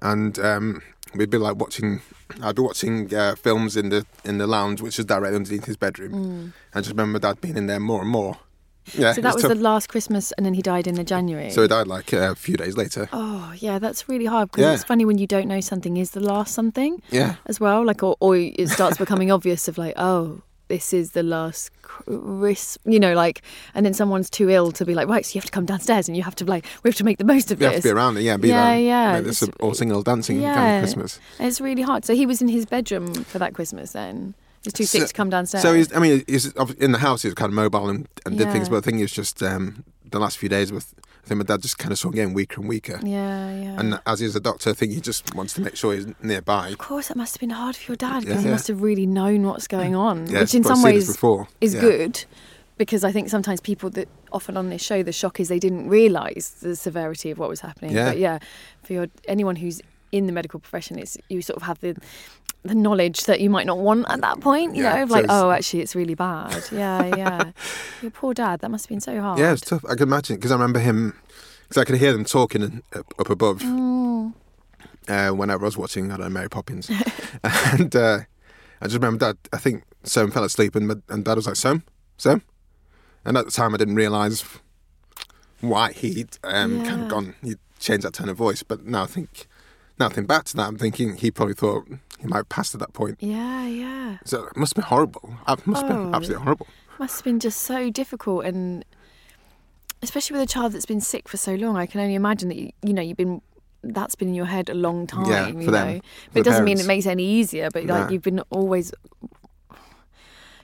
[0.00, 0.82] and um,
[1.14, 2.00] we'd be like watching.
[2.42, 5.76] I'd be watching uh, films in the in the lounge, which was directly underneath his
[5.76, 6.52] bedroom.
[6.74, 8.38] I just remember Dad being in there more and more.
[8.94, 9.14] Yeah, Mm.
[9.16, 9.50] So that was tough.
[9.52, 11.50] the last Christmas and then he died in the January.
[11.50, 13.06] So he died like uh, a few days later.
[13.12, 14.72] Oh, yeah, that's really hard because Yeah.
[14.72, 17.84] it's funny when you don't know something is the last something Yeah, as well.
[17.84, 22.78] Like, or, or it starts becoming obvious of like, oh, this is the last Chris,
[22.84, 23.42] you know, like,
[23.74, 26.08] and then someone's too ill to be like, right, so you have to come downstairs
[26.08, 27.82] and you have to like, we have to make the most of you have to
[27.82, 28.22] be around it.
[28.22, 28.78] Yeah, be Yeah, there.
[28.80, 31.18] yeah, Like, this it's- all single dancing kind of Christmas.
[31.40, 32.04] It's really hard.
[32.04, 34.34] So he was in his bedroom for that Christmas then.
[34.62, 35.62] He was too sick So- to come downstairs.
[35.62, 37.22] So he's, I mean, he's in the house.
[37.22, 39.42] He was kind of mobile and, and did things, but I think it was just
[39.42, 40.94] um, the last few days with.
[41.24, 42.98] I think my dad just kind of saw him getting weaker and weaker.
[43.02, 43.76] yeah, yeah.
[43.78, 46.70] And as he's a doctor, I think he just wants to make sure he's nearby.
[46.70, 48.42] of course, it must have been hard for your dad because Yeah.
[48.44, 51.46] he must have really known what's going on, Yeah, which in some ways before.
[51.60, 51.80] is Yeah.
[51.82, 52.24] good
[52.78, 55.86] because I think sometimes people that often on this show the shock is they didn't
[55.90, 57.94] realise the severity of what was happening.
[57.94, 58.08] Yeah.
[58.10, 58.38] But yeah,
[58.82, 61.96] for your anyone who's in the medical profession, it's you sort of have the
[62.64, 64.74] the knowledge that you might not want at that point.
[64.74, 66.64] You Yeah, know, of so like oh, actually, it's really bad.
[66.72, 67.52] Yeah, yeah.
[68.02, 68.60] your poor dad.
[68.60, 69.38] That must have been so hard.
[69.38, 69.84] Yeah, it's tough.
[69.84, 71.14] I can imagine because I remember him
[71.68, 74.32] because I could hear them talking up, above Mm.
[75.08, 76.90] uh, whenever I was watching I don't know Mary Poppins,
[77.44, 78.18] and uh,
[78.80, 79.38] I just remember Dad.
[79.52, 81.84] I think Sam fell asleep and, my- and Dad was like Sam,
[82.16, 82.42] Sam,
[83.24, 84.44] and at the time I didn't realise
[85.60, 87.34] why he'd um, kind of gone.
[87.42, 89.46] He changed that tone of voice, but now I think
[89.98, 91.86] now I think back to that, I'm thinking he probably thought
[92.20, 93.16] he might have passed at that point.
[93.20, 94.18] Yeah, yeah.
[94.24, 95.34] So it must have been horrible.
[95.48, 96.14] It must have been Oh.
[96.16, 96.66] absolutely horrible.
[96.98, 98.84] Must have been just so difficult and
[100.02, 101.76] especially with a child that's been sick for so long.
[101.76, 103.40] I can only imagine that you, you know you've been
[103.84, 105.26] that's been in your head a long time.
[105.26, 106.00] Yeah, you for them, know,
[106.32, 107.68] but it doesn't mean it makes it any easier.
[107.72, 108.10] But like No.
[108.10, 108.92] you've been always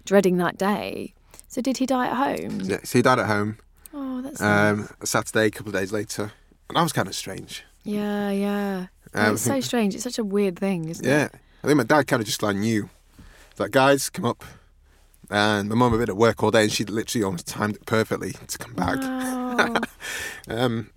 [0.05, 1.14] dreading that day.
[1.49, 2.61] So did he die at home?
[2.62, 3.59] Yeah, so he died at home.
[3.92, 5.11] Oh, that's um, nice.
[5.11, 6.33] Saturday, a couple of days later,
[6.68, 7.64] and that was kind of strange.
[7.85, 8.87] yeah, yeah.
[9.14, 9.94] Um, it's so strange.
[9.94, 11.31] It's such a weird thing, isn't Yeah, it?
[11.35, 11.38] Yeah.
[11.62, 12.88] I think my dad kind of just like knew,
[13.59, 14.44] like guys, come up.
[15.31, 17.87] And my mum had been at work all day, and she literally almost timed it
[17.87, 18.96] perfectly to come back.
[18.98, 19.74] Wow.
[20.48, 20.90] Um,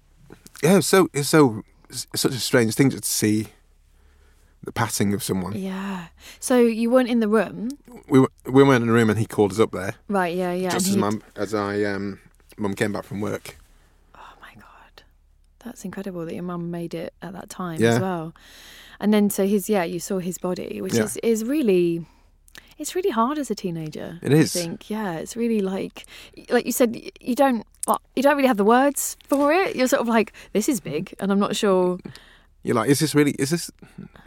[0.62, 3.48] yeah, so it's so it's such a strange thing to see
[4.64, 5.54] the passing of someone.
[5.54, 6.08] yeah.
[6.40, 7.70] So you weren't in the room,
[8.10, 10.36] We were, we went in the room, and he called us up there right?
[10.36, 10.70] Yeah, yeah.
[10.72, 12.20] just as mum as I um,
[12.58, 13.57] mum came back from work.
[15.68, 17.96] That's incredible that your mum made it at that time Yeah.
[17.96, 18.34] as well.
[19.00, 21.04] And then so his yeah, you saw his body, which Yeah.
[21.04, 22.06] is is really.
[22.80, 24.20] It's really hard as a teenager.
[24.22, 24.56] It is.
[24.56, 26.06] I think, yeah, it's really like,
[26.52, 29.76] like you said, you don't, well, you don't really have the words for it.
[29.76, 31.98] You're sort of like, this is big, and I'm not sure.
[32.62, 33.32] You're like, is this really?
[33.40, 33.72] Is this?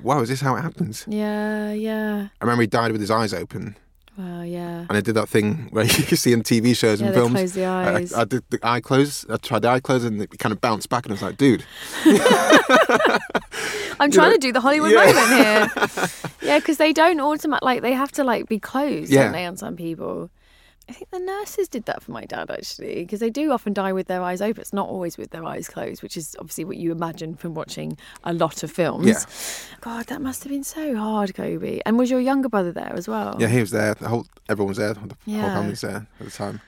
[0.03, 1.05] Wow, is this how it happens?
[1.09, 3.77] Yeah, yeah, I remember he died with his eyes open,
[4.23, 4.81] well, yeah.
[4.89, 7.33] and I did that thing where you see in TV shows Yeah, and films.
[7.35, 8.13] close the I- eyes.
[8.13, 9.25] I, I did the eye close.
[9.31, 11.37] I tried the eye close, and it kind of bounced back, and I was like,
[11.37, 11.65] dude,
[14.01, 15.71] I'm trying to do the Hollywood moment here.
[16.43, 19.25] yeah, because they don't automatically like they have to like be closed, Yeah.
[19.25, 19.47] don't they?
[19.47, 20.31] On some people.
[20.91, 23.93] I think the nurses did that for my dad actually, because they do often die
[23.93, 24.61] with their eyes open.
[24.61, 27.97] It's not always with their eyes closed, which is obviously what you imagine from watching
[28.25, 29.07] a lot of films.
[29.07, 29.23] Yeah.
[29.81, 31.81] God, that must have been so hard, Kobi.
[31.87, 33.37] And was your younger brother there as well?
[33.39, 33.95] Yeah, he was there.
[33.95, 34.95] The whole everyone was there.
[34.95, 35.55] The whole Yeah.
[35.55, 36.61] family was there at the time.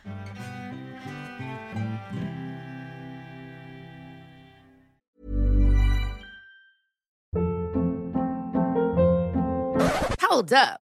[10.21, 10.82] Hold up.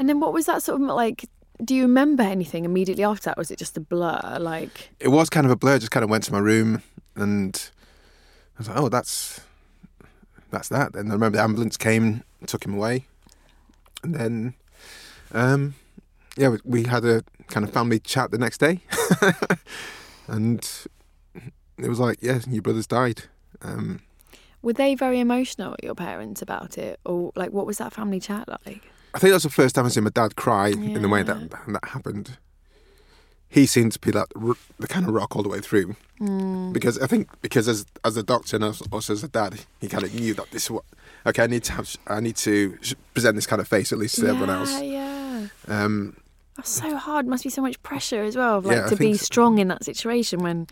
[0.00, 1.26] And then what was that sort of like?
[1.62, 3.36] Do you remember anything immediately after that?
[3.36, 4.38] Was it just a blur?
[4.40, 5.78] Like, It was kind of a blur.
[5.78, 6.82] Just kind of went to my room
[7.14, 7.70] and
[8.56, 9.42] I was like, oh, that's
[10.50, 10.94] that's that.
[10.94, 13.06] And I remember the ambulance came, took him away,
[14.02, 14.54] and then
[15.32, 15.74] um,
[16.36, 18.80] yeah, we, we had a kind of family chat the next day,
[20.26, 20.66] and
[21.76, 23.24] it was like, yeah, your brother's died.
[23.60, 24.00] Um,
[24.62, 28.18] were they very emotional, at your parents, about it, or like what was that family
[28.18, 28.82] chat like?
[29.14, 31.22] I think that was the first time I've seen my dad cry in the way
[31.22, 32.38] that that happened.
[33.48, 34.28] He seemed to be that
[34.78, 35.96] the kind of rock all the way through,
[36.72, 40.04] because I think because as as a doctor and also as a dad, he kind
[40.04, 40.84] of knew that this is what
[41.26, 42.78] okay, I need to have I need to
[43.14, 44.80] present this kind of face at least to everyone else.
[44.80, 46.16] Yeah, Um,
[46.56, 47.26] that's so hard.
[47.26, 49.24] Must be so much pressure as well, of, like Yeah, to be so.
[49.24, 50.40] strong in that situation.
[50.44, 50.68] When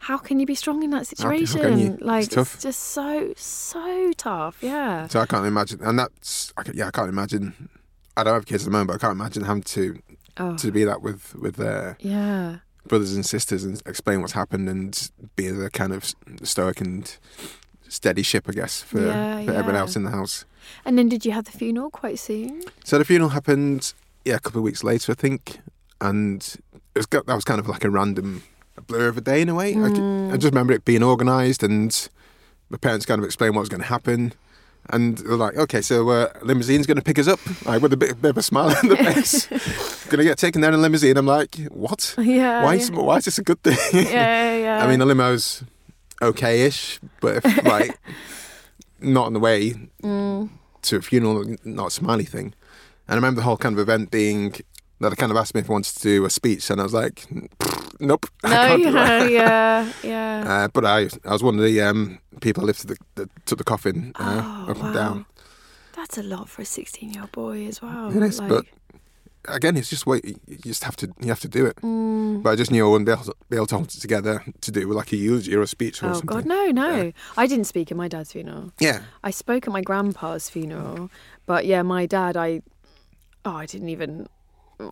[0.00, 1.78] how can you be strong in that situation?
[1.78, 1.92] you?
[1.94, 4.56] It's Like just so so tough.
[4.62, 5.06] Yeah.
[5.08, 7.68] so I can't imagine, and that's I can, yeah, I can't imagine.
[8.16, 9.98] I don't have kids at the moment, but I can't imagine having to
[10.38, 12.56] Oh, to be that with with their yeah.
[12.86, 17.18] brothers and sisters and explain what's happened and be the kind of stoic and
[17.86, 20.46] steady ship, I guess, for, Yeah, for everyone else in the house.
[20.86, 22.62] And then did you have the funeral quite soon?
[22.82, 23.92] So the funeral happened,
[24.24, 25.58] yeah, a couple of weeks later, I think,
[26.00, 26.42] and
[26.94, 28.42] it was that was kind of like a random
[28.86, 29.74] blur of a day in a way.
[29.74, 30.32] I, I mm.
[30.34, 32.08] just remember it being organised, and
[32.70, 34.32] my parents kind of explained what was going to happen.
[34.90, 37.96] And they're like, okay, so uh, limousine's going to pick us up, like with a
[37.96, 39.46] bit, bit of a smile on the face.
[40.06, 41.16] going to get taken down in limousine.
[41.16, 42.14] I'm like, what?
[42.18, 42.64] Yeah.
[42.64, 42.80] why, yeah.
[42.80, 44.06] is, why is this a good thing?
[44.06, 44.84] yeah, yeah.
[44.84, 45.62] I mean, the limo's
[46.20, 47.98] okay-ish, but if, like
[49.00, 50.50] not on the way Mm.
[50.82, 52.46] to a funeral, not a smiley thing.
[53.06, 54.54] And I remember the whole kind of event being
[55.02, 56.84] that they kind of asked me if I wanted to do a speech, and I
[56.84, 57.26] was like,
[58.00, 60.44] nope, I no, yeah, yeah, yeah.
[60.64, 63.64] Uh, but I, I was one of the um, people lifted the, the took the
[63.64, 65.26] coffin uh, Oh, up and down.
[65.94, 68.10] That's a lot for a sixteen-year-old boy as well.
[68.16, 68.64] It is, like- but
[69.48, 70.24] again, it's just wait.
[70.48, 71.76] You just have to you have to do it.
[71.76, 72.42] Mm.
[72.42, 74.42] But I just knew I wouldn't be able to, be able to hold it together
[74.62, 76.26] to do like a eulogy or a speech or Oh something.
[76.26, 77.12] God, no, no!
[77.36, 78.72] I didn't speak at my dad's funeral.
[78.80, 81.10] Yeah, I spoke at my grandpa's funeral,
[81.46, 82.62] but yeah, my dad, I,
[83.44, 84.26] oh, I didn't even.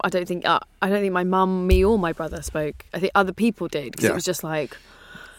[0.02, 2.84] I don't think uh, I don't think my mum, me, or my brother spoke.
[2.94, 4.10] I think other people did because Yeah.
[4.10, 4.76] it was just like,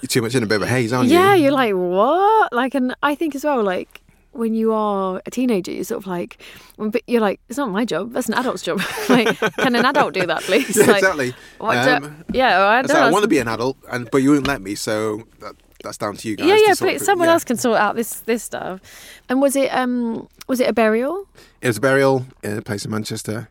[0.01, 1.25] you're too much in a bit of a haze, aren't yeah, you?
[1.25, 2.51] Yeah, you're like what?
[2.53, 4.01] Like, and I think as well, like
[4.33, 6.41] when you are a teenager, you're sort of like,
[6.77, 8.13] but you're like, it's not my job.
[8.13, 8.79] That's an adult's job.
[9.09, 10.75] like, can an adult do that, please?
[10.77, 11.33] Yeah, like, exactly.
[11.57, 14.19] What do- Um, yeah, I don't like, I want to be an adult, and but
[14.19, 16.47] you wouldn't let me, so that, that's down to you guys.
[16.47, 17.33] Yeah, yeah, of- someone yeah.
[17.33, 18.79] else can sort out this this stuff.
[19.27, 21.27] And was it um was it a burial?
[21.61, 23.49] It was a burial in a place in Manchester,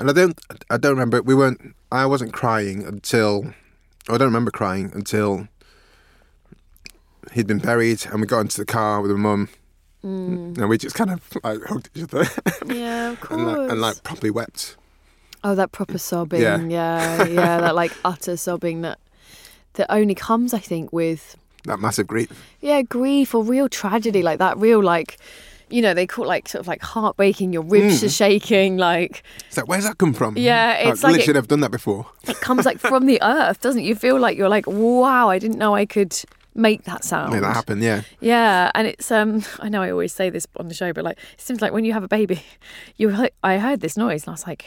[0.00, 1.22] and I don't, I don't remember.
[1.22, 1.76] We weren't.
[1.92, 3.54] I wasn't crying until.
[4.08, 5.46] I don't remember crying until
[7.32, 9.48] he'd been buried, and we got into the car with my mum,
[10.04, 10.58] mm.
[10.58, 12.24] and we just kind of like hugged each other
[12.74, 13.38] Yeah, of course.
[13.40, 14.76] and, like, and like properly wept.
[15.44, 16.40] Oh, that proper sobbing.
[16.42, 16.60] Yeah.
[16.60, 18.98] Yeah, yeah, that like utter sobbing that
[19.74, 22.32] that only comes, I think, with That massive grief.
[22.60, 25.18] yeah, grief or real tragedy, like that real like
[25.70, 29.22] you know, they call it like sort of like heartbreaking, your ribs are shaking, like
[29.46, 30.36] It's like, where's that come from?
[30.36, 32.06] Yeah, it's like literally it- never done that before.
[32.28, 33.84] it comes like from the earth, doesn't it?
[33.84, 36.14] You feel like you're like, wow, I didn't know I could
[36.54, 37.32] make that sound.
[37.32, 38.02] Made that happen, yeah.
[38.20, 41.18] Yeah, and it's um I know I always say this on the show, but like
[41.34, 42.42] it seems like when you have a baby,
[42.96, 44.64] you he- I heard this noise and I was like,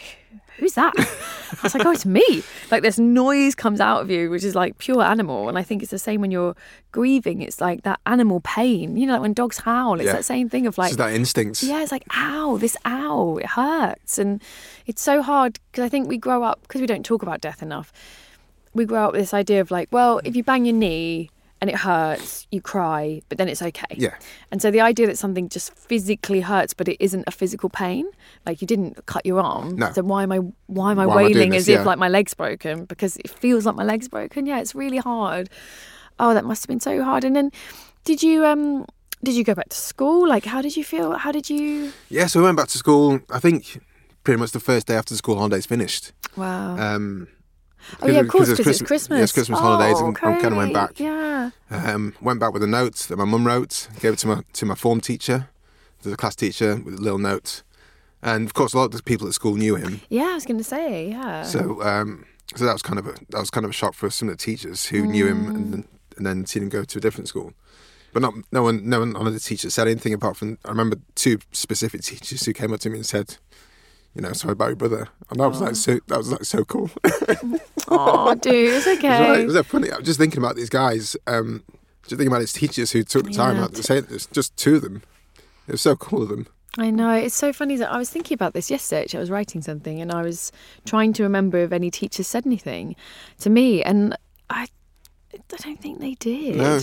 [0.58, 0.94] who's that?
[0.98, 2.44] I was like, oh, it's me.
[2.72, 5.82] Like this noise comes out of you, which is like pure animal, and I think
[5.82, 6.56] it's the same when you're
[6.92, 7.42] grieving.
[7.42, 8.98] It's like that animal pain.
[8.98, 10.13] You know, like when dogs howl, it's Yeah.
[10.13, 11.63] that same thing of like just that instinct.
[11.63, 14.18] yeah, it's like, ow, this ow, it hurts.
[14.18, 14.42] And
[14.86, 17.62] it's so hard because I think we grow up, because we don't talk about death
[17.62, 17.92] enough,
[18.74, 21.30] we grow up with this idea of like, well, if you bang your knee
[21.63, 23.95] and it hurts, you cry, but then it's okay.
[23.95, 24.15] Yeah.
[24.52, 28.06] And so the idea that something just physically hurts, but it isn't a physical pain,
[28.45, 29.78] like you didn't cut your arm.
[29.78, 29.89] No.
[29.93, 31.62] So why am I why am I Why am I wailing this?
[31.62, 31.84] as if Yeah.
[31.86, 32.84] like my leg's broken?
[32.84, 34.45] Because it feels like my leg's broken.
[34.45, 35.49] Yeah, it's really hard.
[36.19, 37.23] Oh, that must have been so hard.
[37.23, 37.49] And then
[38.04, 38.86] did you um
[39.23, 40.28] did you go back to school?
[40.28, 41.13] Like how did you feel?
[41.17, 43.80] How did you Yeah, so we went back to school, I think
[44.26, 46.12] pretty much the first day after the school holidays finished.
[46.36, 46.76] Wow.
[46.78, 47.28] Um,
[48.02, 49.17] oh yeah, of course, because it's Christmas.
[49.17, 51.00] Yeah, it's Christmas holidays, Oh, and I kind of went back.
[51.00, 51.52] Yeah.
[51.69, 54.65] Um, went back with a note that my mum wrote, gave it to my to
[54.65, 55.50] my form teacher,
[56.02, 57.63] to the class teacher, with a little note.
[58.22, 60.02] And of course, a lot of the people at school knew him.
[60.10, 61.43] Yeah, I was going to say, yeah.
[61.43, 64.10] So, um, so that was kind of a that was kind of a shock for
[64.10, 65.56] some of the teachers who knew him, Mm.
[65.56, 67.54] and then, and then seen him go to a different school.
[68.13, 70.69] But not no one no one none of the teachers said anything apart from I
[70.69, 73.38] remember two specific teachers who came up to me and said,
[74.15, 76.63] you know, sorry about your brother, and that was like so that was like so
[76.65, 76.89] cool.
[77.88, 79.41] oh, dude, it's It was, like, okay.
[79.41, 79.91] it was like funny.
[79.91, 81.15] I was just thinking about these guys.
[81.28, 81.63] Um,
[82.04, 83.63] just thinking about his teachers who took the time Yeah.
[83.63, 84.26] out to say this.
[84.28, 85.04] Just two of them.
[85.67, 86.47] It was so cool of them.
[86.78, 87.12] I know.
[87.13, 89.04] It's so funny that I was thinking about this yesterday.
[89.04, 90.52] Actually, I was writing something and I was
[90.86, 92.95] trying to remember if any teachers said anything
[93.39, 94.17] to me, and
[94.49, 94.67] I.
[95.34, 96.56] I don't think they did.
[96.56, 96.80] No.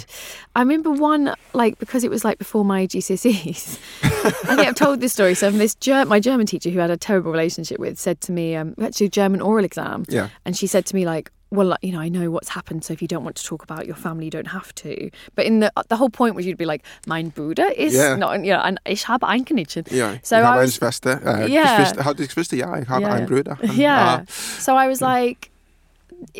[0.57, 3.79] I remember one, like, because it was like before my GCSEs.
[4.03, 5.35] I think I've told this story.
[5.35, 8.33] So, this Ger- my German teacher, who I had a terrible relationship with, said to
[8.33, 10.05] me, um, we had to do a German oral exam.
[10.09, 10.29] Yeah.
[10.45, 12.93] And she said to me, like, well, like, you know, I know what's happened, so
[12.93, 15.11] if you don't want to talk about your family, you don't have to.
[15.35, 18.15] But in the the whole point was you'd be like, mein Bruder ist Yeah.
[18.15, 19.85] not, you know, and ich habe ein Kaninchen.
[19.91, 20.19] Yeah.
[20.23, 21.21] So ich habe I was, Schwester.
[21.25, 21.77] Äh, Yeah.
[21.79, 22.57] Geschwister, hat die Geschwister?
[22.57, 23.15] Ja, ich habe Yeah.
[23.15, 23.59] einen Bruder.
[23.65, 24.21] Yeah.
[24.21, 24.25] ah,
[24.61, 25.51] So I was like,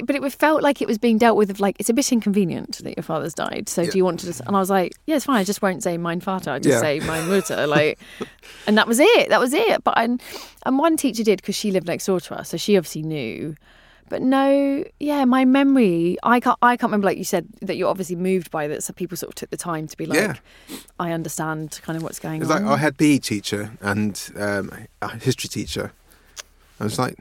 [0.05, 2.79] but it felt like it was being dealt with of like, it's a bit inconvenient
[2.85, 3.69] that your father's died.
[3.69, 5.39] So do you want to just, and I was like, yeah, it's fine.
[5.41, 6.51] I just won't say mein Vater.
[6.51, 6.81] I just Yeah.
[6.81, 7.67] say mein Mutter.
[7.67, 7.99] Like,
[8.67, 9.29] and that was it.
[9.29, 9.83] That was it.
[9.85, 10.23] But, and,
[10.67, 12.51] and one teacher did because she lived next door to us.
[12.51, 13.55] So she obviously knew.
[14.09, 17.89] But no, yeah, my memory, I can't, I can't remember, like you said, that you're
[17.89, 18.83] obviously moved by that.
[18.83, 20.35] So people sort of took the time to be like, Yeah.
[20.99, 22.63] I understand kind of what's going It's on.
[22.65, 25.93] like our head PE teacher and um, our history teacher.
[26.81, 27.19] I was like,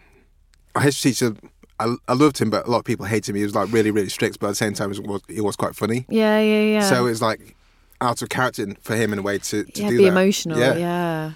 [0.74, 1.36] our history teacher,
[1.80, 3.36] I, I loved him, but a lot of people hated him.
[3.38, 5.56] He was like really, really strict, but at the same time, he was, he was
[5.56, 6.06] quite funny.
[6.10, 6.82] yeah, yeah, yeah.
[6.82, 7.56] So it's like
[8.02, 10.10] out of character for him in a way to, to yeah, do be that.
[10.10, 10.58] emotional.
[10.60, 10.76] Yeah.
[10.78, 11.32] yeah.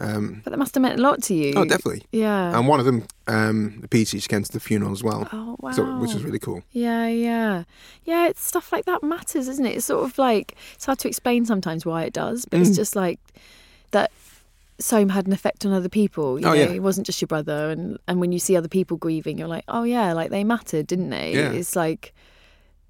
[0.00, 1.52] Um, But that must have meant a lot to you.
[1.54, 2.02] oh, definitely.
[2.12, 2.56] Yeah.
[2.58, 5.56] And one of them, um, the PE teacher, came to the funeral as well, oh,
[5.60, 5.70] wow.
[5.72, 6.62] so, which was really cool.
[6.72, 7.64] Yeah, yeah.
[8.04, 9.76] Yeah, it's stuff like that matters, isn't it?
[9.76, 12.66] It's sort of like, it's hard to explain sometimes why it does, but Mm.
[12.68, 13.20] it's just like
[13.90, 14.10] that
[14.80, 16.40] Soam had an effect on other people.
[16.40, 16.64] You Oh, know, yeah.
[16.70, 17.70] it wasn't just your brother.
[17.70, 20.86] And, and when you see other people grieving, you're like, oh, yeah, like they mattered,
[20.86, 21.34] didn't they?
[21.34, 21.50] Yeah.
[21.52, 22.12] It's like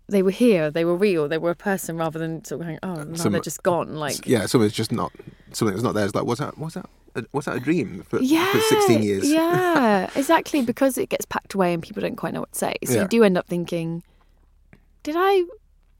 [0.08, 2.78] they were here, they were real, they were a person rather than sort of going,
[2.82, 3.96] oh, now Some- they're just gone.
[3.96, 5.12] Like, yeah, something's just not
[5.52, 6.04] something that's not there.
[6.04, 9.02] It's like, what's that What's that a, was that a dream for, yeah, for sixteen
[9.02, 9.28] years?
[9.30, 10.62] Yeah, exactly.
[10.62, 12.74] Because it gets packed away and people don't quite know what to say.
[12.84, 13.02] So Yeah.
[13.02, 14.02] you do end up thinking,
[15.02, 15.42] did I,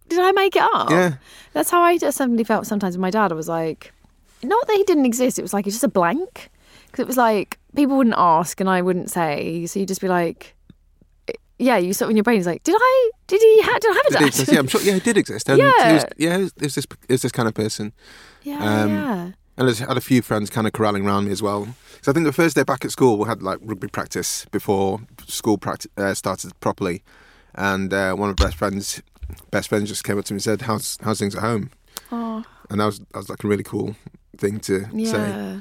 [0.09, 0.90] did I make it up?
[0.90, 1.14] Yeah.
[1.53, 3.31] That's how I just suddenly felt sometimes with my dad.
[3.31, 3.92] I was like,
[4.44, 5.38] not that he didn't exist.
[5.38, 6.50] It was like it's just a blank.
[6.87, 9.64] Because it was like people wouldn't ask and I wouldn't say.
[9.66, 10.55] So you'd just be like,
[11.59, 13.90] yeah, you sort of in your brain is like, did I, did he, ha- did
[13.90, 14.26] I have a Did dad?
[14.28, 14.52] exist?
[14.52, 14.81] Yeah, I'm sure.
[14.83, 15.48] Yeah, he did exist.
[15.48, 15.92] And He Yeah.
[15.94, 17.92] was, yeah, it was, this it was this kind of person.
[18.42, 19.31] yeah, Um, yeah.
[19.59, 21.68] And I had a few friends kind of corralling around me as well.
[22.00, 25.01] So I think the first day back at school, we had like rugby practice before
[25.26, 27.03] school practice uh, started properly.
[27.55, 29.03] And uh, one of my best friends,
[29.51, 31.70] best friends, just came up to me and said, "How's how's things at home?"
[32.11, 33.95] Oh, And that was that was like a really cool
[34.37, 35.61] thing to say.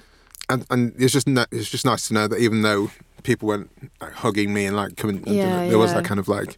[0.50, 2.92] And and it's just it's just nice to know that even though
[3.24, 3.70] people weren't
[4.02, 6.58] like hugging me and like coming, and Yeah, there was that kind of like,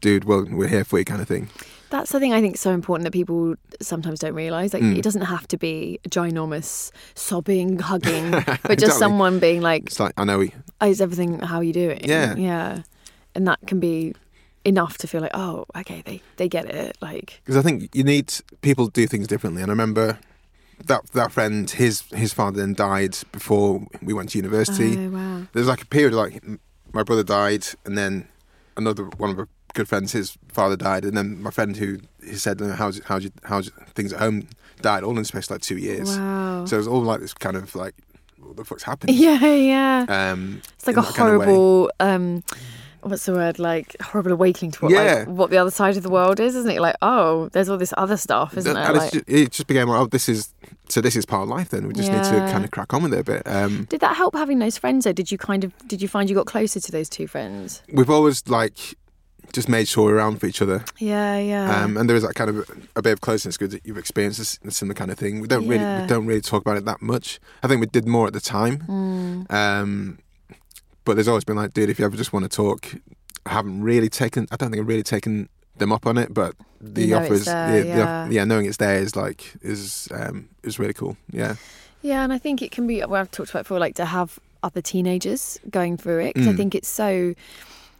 [0.00, 1.48] dude, well, we're here for you kind of thing.
[1.90, 4.72] That's the thing I think is so important that people sometimes don't realise.
[4.72, 4.96] Like, Mm.
[4.96, 8.88] it doesn't have to be a ginormous sobbing, hugging, but just Exactly.
[8.98, 11.40] someone being like, It's like I know we, oh, "Is everything?
[11.40, 12.34] How are you doing?" Yeah.
[12.34, 12.82] yeah,
[13.34, 14.14] and that can be
[14.64, 16.96] enough to feel like, oh, okay, they they get it.
[17.02, 18.32] Like, Because I think you need
[18.62, 19.60] people do things differently.
[19.62, 20.18] And I remember
[20.86, 24.96] that that friend, his his father then died before we went to university.
[24.98, 26.42] oh wow, There's like a period like
[26.92, 28.28] my brother died, and then
[28.76, 32.34] another one of our good friends, his father died, and then my friend who he
[32.34, 34.48] said, "How's how's how's things at home?"
[34.80, 36.18] died all in space like two years.
[36.18, 36.64] wow.
[36.66, 37.94] So it was all like this kind of like,
[38.40, 39.14] what the fuck's happening?
[39.18, 40.06] yeah, yeah.
[40.08, 42.42] Um, It's like a that kind of horrible, um,
[43.02, 43.58] what's the word?
[43.58, 45.24] Like horrible awakening to what, Yeah.
[45.26, 46.80] like, what the other side of the world is, isn't it?
[46.80, 49.88] Like, oh, there's all this other stuff, isn't and it's Like, ju- it just became
[49.88, 50.52] like, oh, this is
[50.88, 51.70] so this is part of life.
[51.70, 53.42] Then we just need to kind of crack on with it a bit.
[53.46, 55.04] Um, did that help having those friends?
[55.04, 57.82] Though, did you kind of did you find you got closer to those two friends?
[57.92, 58.76] we've always like
[59.52, 60.82] just made sure we're around for each other.
[60.98, 61.82] Yeah, yeah.
[61.84, 64.58] Um, and there is that kind of a bit of closeness because you've experienced this,
[64.64, 65.40] a similar kind of thing.
[65.40, 67.38] We don't really we don't really talk about it that much.
[67.62, 68.78] I think we did more at the time.
[68.88, 69.52] Mm.
[69.52, 70.18] Um,
[71.04, 72.94] but there's always been like, dude, if you ever just want to talk,
[73.46, 74.46] I haven't really taken.
[74.50, 75.48] I don't think I've really taken
[75.78, 78.44] them up on it, but the You know offers, there, yeah, the yeah.
[78.44, 81.16] knowing it's there is like is um is really cool.
[81.30, 81.56] Yeah,
[82.02, 82.98] Yeah, and I think it can be.
[83.04, 86.52] Well, I've talked about before, like to have other teenagers going through it because I
[86.52, 86.56] Mm.
[86.56, 87.34] think it's so.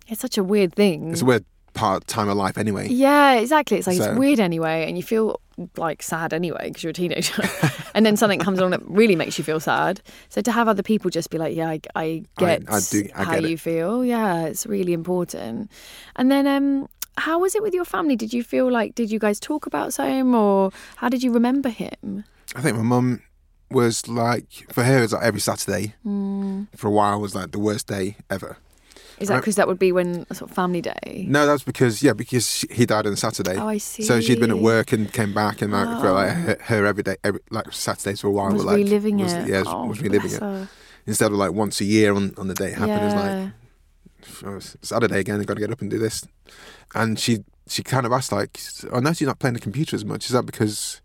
[0.09, 1.13] It's such a weird thing.
[1.13, 1.45] it's a weird
[1.75, 2.89] part time of life anyway.
[2.89, 3.79] Yeah, exactly.
[3.79, 5.41] It's like So- it's weird anyway, and you feel
[5.77, 7.43] like sad anyway because you're a teenager,
[7.95, 10.01] and then something comes along that really makes you feel sad.
[10.29, 13.25] So to have other people just be like, "Yeah, I, I get I do- I
[13.25, 15.71] how get you feel," yeah, it's really important.
[16.17, 18.17] And then, um, how was it with your family?
[18.17, 21.69] Did you feel like did you guys talk about Sam, or how did you remember
[21.69, 22.25] him?
[22.57, 23.23] I think my mum
[23.71, 26.67] was like for her it was like every Saturday Mm.
[26.77, 28.57] for a while was like the worst day ever.
[29.19, 31.27] Is that because that would be when sort of family day?
[31.29, 33.57] No, that's because yeah, because he died on Saturday.
[33.57, 34.03] Oh, I see.
[34.03, 36.35] So she'd been at work and came back, and like for like Oh.
[36.35, 39.33] her, her every day, every, like Saturdays for a while, was were like reliving was,
[39.33, 39.49] it.
[39.49, 40.69] Yeah, was, oh, was reliving it her.
[41.07, 43.01] instead of like once a year on, on the day it happened.
[43.01, 43.51] It was Yeah.
[44.51, 45.41] like oh, Saturday again.
[45.41, 46.25] I've got to get up and do this.
[46.95, 48.59] And she she kind of asked like,
[48.91, 50.27] oh, I noticed you're not playing the computer as much.
[50.27, 51.01] Is that because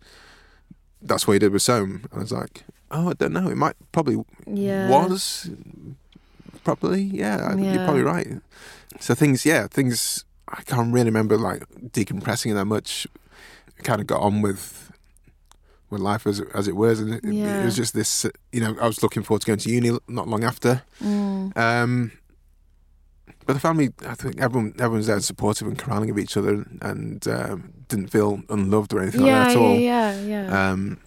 [1.01, 2.03] that's what you did with Soam?
[2.05, 3.47] And I was like, oh, I don't know.
[3.47, 4.89] It might probably yeah.
[4.89, 5.49] was
[6.63, 8.27] probably yeah, I think you're probably right.
[8.99, 13.07] So things yeah things i can't really remember like decompressing that much.
[13.83, 14.91] Kind of got on with
[15.89, 18.87] with life as, as it was and it, it was just this you know i
[18.87, 20.81] was looking forward to going to uni not long after.
[21.01, 21.55] Mm.
[21.55, 22.11] um
[23.45, 26.65] but the family i think everyone everyone's there and supportive and corralling of each other
[26.81, 29.75] and um, didn't feel unloved or anything Yeah, like that at all.
[29.79, 30.71] yeah, yeah, yeah.
[30.71, 30.97] um,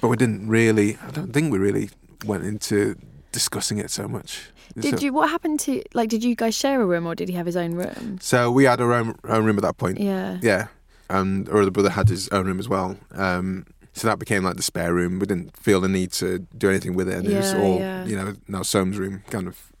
[0.00, 1.90] but we didn't really i don't think we really
[2.26, 2.96] went into
[3.32, 5.12] discussing it so much Did So- you?
[5.12, 6.08] What happened to like?
[6.08, 8.18] Did you guys share a room, or did he have his own room?
[8.20, 9.98] So we had our own, own room at that point.
[10.00, 10.38] Yeah.
[10.42, 10.68] Yeah.
[11.08, 12.96] And our other brother had his own room as well.
[13.12, 15.18] Um, so that became like the spare room.
[15.18, 17.16] We didn't feel the need to do anything with it.
[17.16, 18.04] And it was Yeah, all, yeah.
[18.04, 19.72] you know, now Soam's room kind of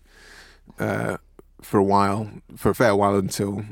[0.80, 1.16] uh,
[1.62, 3.62] for a while, for a fair while until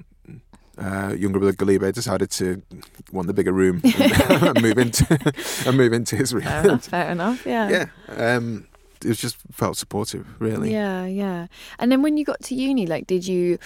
[0.79, 2.63] uh, younger brother Galibe decided to
[3.11, 5.05] want the bigger room and move into
[5.67, 6.45] and move into his room.
[6.45, 6.85] Fair enough.
[6.85, 7.45] Fair enough.
[7.47, 7.87] Yeah.
[8.09, 8.37] yeah.
[8.37, 8.69] Um,
[9.05, 10.73] it was just felt supportive, really.
[10.73, 11.47] Yeah, yeah.
[11.79, 13.59] And then when you got to uni, like, did you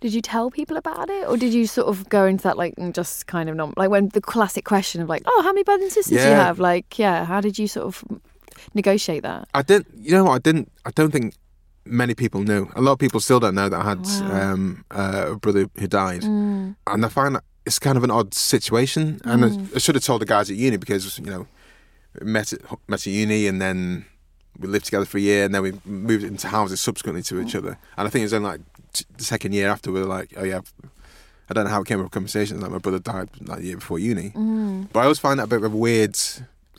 [0.00, 2.74] did you tell people about it, or did you sort of go into that like
[2.78, 5.64] and just kind of not like when the classic question of like, oh, how many
[5.64, 6.58] brothers and sisters do you have?
[6.58, 8.04] Like, yeah, how did you sort of
[8.74, 9.48] negotiate that?
[9.54, 9.88] I didn't.
[9.96, 10.28] You know?
[10.28, 10.70] I didn't.
[10.84, 11.34] I don't think
[11.84, 12.68] many people knew.
[12.76, 14.52] A lot of people still don't know that I had Wow.
[14.52, 16.76] um, uh, a brother who died, Mm.
[16.86, 19.20] and I find that it's kind of an odd situation.
[19.24, 21.46] And I, I should have told the guys at uni because you know
[22.22, 24.04] met at met at uni, and then
[24.60, 27.54] we lived together for a year, and then we moved into houses subsequently to each
[27.54, 27.78] other.
[27.96, 28.60] And I think it was only like
[28.92, 30.60] t- the second year after we were like, oh yeah.
[31.48, 32.62] I don't know how it came up conversations.
[32.62, 34.86] Like my brother died like the year before uni, Mm.
[34.92, 36.16] but I always find that a bit of a weird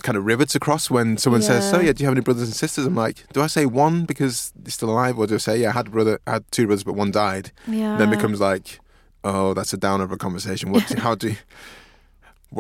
[0.02, 1.88] kind of river to cross when someone says, "So Yeah.
[1.88, 4.54] yeah, do you have any brothers and sisters?" I'm like, do I say one because
[4.56, 6.68] they're still alive, or do I say, "Yeah, I had a brother, I had two
[6.68, 7.52] brothers, but one died"?
[7.68, 7.98] Yeah.
[7.98, 8.80] Then it becomes like,
[9.26, 10.72] oh, that's a downer of a conversation.
[10.72, 10.84] What?
[11.00, 11.36] how do you,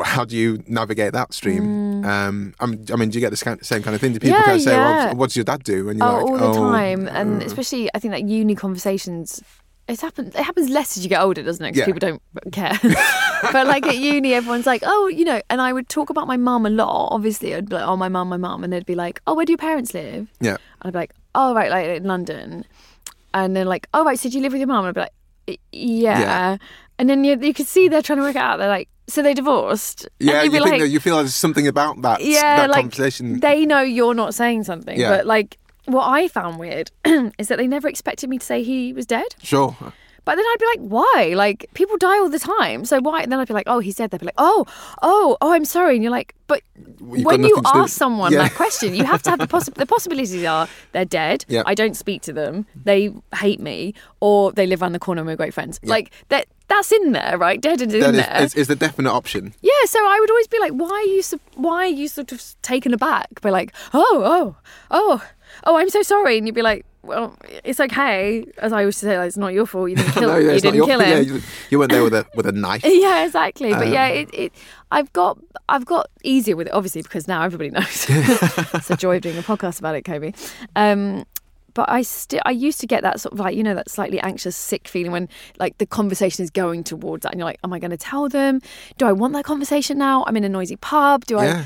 [0.05, 2.03] how do you navigate that stream?
[2.05, 4.13] Um, I'm, I mean, do you get the same kind of thing?
[4.13, 4.39] Do people Mm.
[4.39, 5.05] Yeah, kind of say, yeah.
[5.07, 7.41] well, "What does your dad do?" And you're oh, like, all the "Oh, time, and
[7.41, 9.41] uh, especially I think that uni conversations.
[9.87, 10.33] It happens.
[10.35, 11.71] It happens less as you get older, doesn't it?
[11.71, 11.85] 'Cause Yeah.
[11.85, 12.21] people don't
[12.53, 12.79] care.
[13.51, 16.37] but like at uni, everyone's like, "Oh, you know." And I would talk about my
[16.37, 17.09] mum a lot.
[17.11, 19.45] Obviously, I'd be like, "Oh, my mum, my mum," and they'd be like, "Oh, where
[19.45, 22.63] do your parents live?" yeah, And I'd be like, "Oh, right, like in London."
[23.33, 25.01] And then like, "Oh, right, so do you live with your mum?" And I'd be
[25.01, 26.57] like, "Yeah." Yeah.
[27.01, 28.57] And then you you could see they're trying to work it out.
[28.59, 30.43] They're like, "So they divorced?" Yeah.
[30.43, 33.39] You like, that you feel there's something about that, yeah, that like conversation.
[33.39, 35.09] they know you're not saying something, Yeah.
[35.09, 36.91] but like what I found weird
[37.39, 39.25] is that they never expected me to say he was dead.
[39.41, 39.75] sure,
[40.23, 41.33] But then I'd be like, why?
[41.35, 43.21] Like people die all the time, so why?
[43.23, 44.11] And then I'd be like, oh, he's dead.
[44.11, 44.65] They'd be like, oh,
[45.01, 45.95] oh, oh, I'm sorry.
[45.95, 46.61] And you're like, but
[46.99, 48.43] You've when you ask someone Yeah.
[48.43, 51.45] that question, you have to have the possi- the possibilities are they're dead.
[51.47, 51.63] Yeah.
[51.65, 52.65] I don't speak to them.
[52.75, 55.79] They hate me, or they live around the corner and we're great friends.
[55.83, 56.47] Like that.
[56.67, 57.59] That's in there, right?
[57.59, 58.43] Dead and in That there.
[58.45, 59.53] is, is, is the definite option.
[59.61, 61.21] Yeah, so I would always be like, why are you,
[61.55, 64.55] why are you sort of taken aback by like, oh, oh,
[64.89, 65.21] oh,
[65.65, 68.45] oh, I'm so sorry, and you'd be like, well, it's okay.
[68.59, 69.89] As I always say, like, it's not your fault.
[69.89, 71.09] You didn't kill, no, yeah, you didn't your kill fault.
[71.09, 71.35] Yeah, him.
[71.35, 72.83] you, you weren't there with a with a knife.
[72.85, 73.71] Yeah, exactly.
[73.73, 74.53] But yeah, Um, it, it,
[74.91, 75.39] I've got,
[75.69, 78.05] I've got easier with it, obviously, because now everybody knows.
[78.09, 80.35] it's a joy of doing a podcast about it, Kobi.
[80.75, 81.25] Um,
[81.73, 84.19] but I still, I used to get that sort of like, you know, that slightly
[84.19, 87.71] anxious, sick feeling when like the conversation is going towards that, and you're like, am
[87.71, 88.59] I going to tell them?
[88.97, 90.25] Do I want that conversation now?
[90.27, 91.25] I'm in a noisy pub.
[91.25, 91.63] Do Yeah.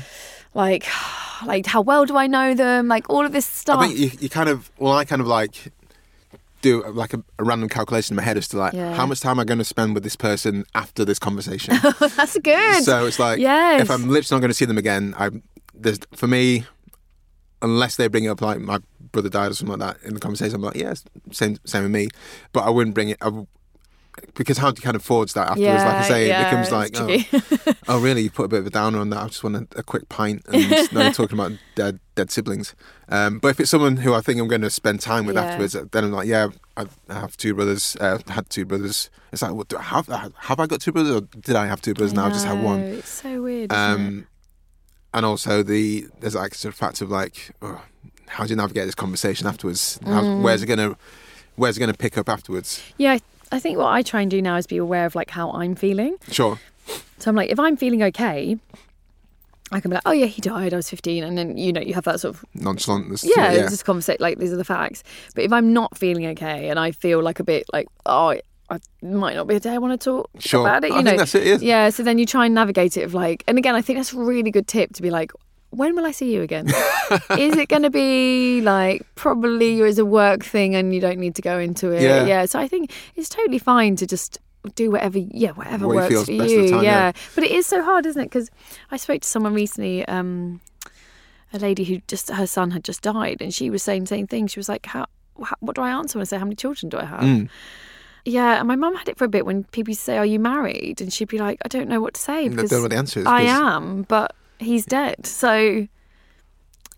[0.56, 0.86] like,
[1.46, 2.88] like how well do I know them?
[2.88, 3.78] Like all of this stuff.
[3.78, 5.72] I think you, you kind of well, I kind of like
[6.62, 8.94] do like a, a random calculation in my head as to like Yeah.
[8.94, 11.76] how much time am I going to spend with this person after this conversation.
[12.00, 12.82] That's good.
[12.82, 13.82] so it's like Yes.
[13.82, 15.30] if I'm literally not going to see them again, I
[15.74, 16.64] there's for me
[17.62, 18.78] unless they bring it up like my
[19.12, 20.94] brother died or something like that in the conversation, I'm like, yeah,
[21.30, 22.08] same same with me.
[22.52, 23.18] But I wouldn't bring it.
[23.20, 23.30] I,
[24.34, 25.84] because how do you kind of forge that afterwards?
[25.84, 28.22] like I say, yeah, it becomes like, oh, oh, really?
[28.22, 29.22] You put a bit of a downer on that.
[29.22, 32.74] I just want a, a quick pint, and now you're talking about dead, dead siblings.
[33.08, 35.44] Um, but if it's someone who I think I'm going to spend time with Yeah.
[35.44, 37.96] afterwards, then I'm like, yeah, I, I have two brothers.
[38.00, 39.10] Uh, had two brothers.
[39.32, 40.06] It's like, what do I have?
[40.08, 42.12] Have I got two brothers, or did I have two brothers?
[42.12, 42.80] Now I just have one.
[42.80, 43.72] It's so weird.
[43.72, 44.26] Um,
[45.14, 47.80] and also the there's like sort of fact of like, oh,
[48.28, 49.98] how do you navigate this conversation afterwards?
[50.04, 50.42] How, Mm.
[50.42, 50.96] Where's it gonna
[51.54, 52.82] Where's it gonna pick up afterwards?
[52.98, 53.18] Yeah,
[53.52, 55.74] I- think what I try and do now is be aware of like how I'm
[55.74, 56.16] feeling.
[56.30, 56.58] Sure.
[57.18, 58.58] So I'm like, if I'm feeling okay,
[59.72, 60.72] I can be like, oh yeah, he died.
[60.72, 63.10] I was 15, and then you know you have that sort of Nonchalant.
[63.10, 63.62] this- yeah, yeah.
[63.68, 65.02] just conversate like these are the facts.
[65.34, 68.36] But if I'm not feeling okay and I feel like a bit like oh.
[68.68, 70.66] I might not be a day I want to talk Sure.
[70.66, 70.90] about it.
[70.90, 71.84] You I know, that's it, yeah.
[71.84, 71.90] yeah.
[71.90, 74.18] So then you try and navigate it of like, and again, I think that's a
[74.18, 75.30] really good tip to be like,
[75.70, 76.66] when will I see you again?
[77.38, 81.34] is it going to be like probably as a work thing and you don't need
[81.36, 82.02] to go into it?
[82.02, 82.46] Yeah.
[82.46, 84.38] So I think it's totally fine to just
[84.74, 86.70] do whatever, yeah, whatever What works for you.
[86.70, 87.12] time, yeah.
[87.34, 88.26] But it is so hard, isn't it?
[88.26, 88.50] Because
[88.90, 90.04] I spoke to someone recently.
[90.06, 90.60] Um,
[91.52, 94.26] a lady who just her son had just died, and she was saying the same
[94.26, 94.46] thing.
[94.48, 95.06] She was like, "How?
[95.60, 97.48] what do I answer when I say how many children do I have?" Mm.
[98.24, 101.00] Yeah, and my mum had it for a bit when people say, "Are you married?"
[101.00, 102.96] and she'd be like, "I don't know what to say don't because know what the
[102.96, 105.86] answer is, I am, but he's dead." So,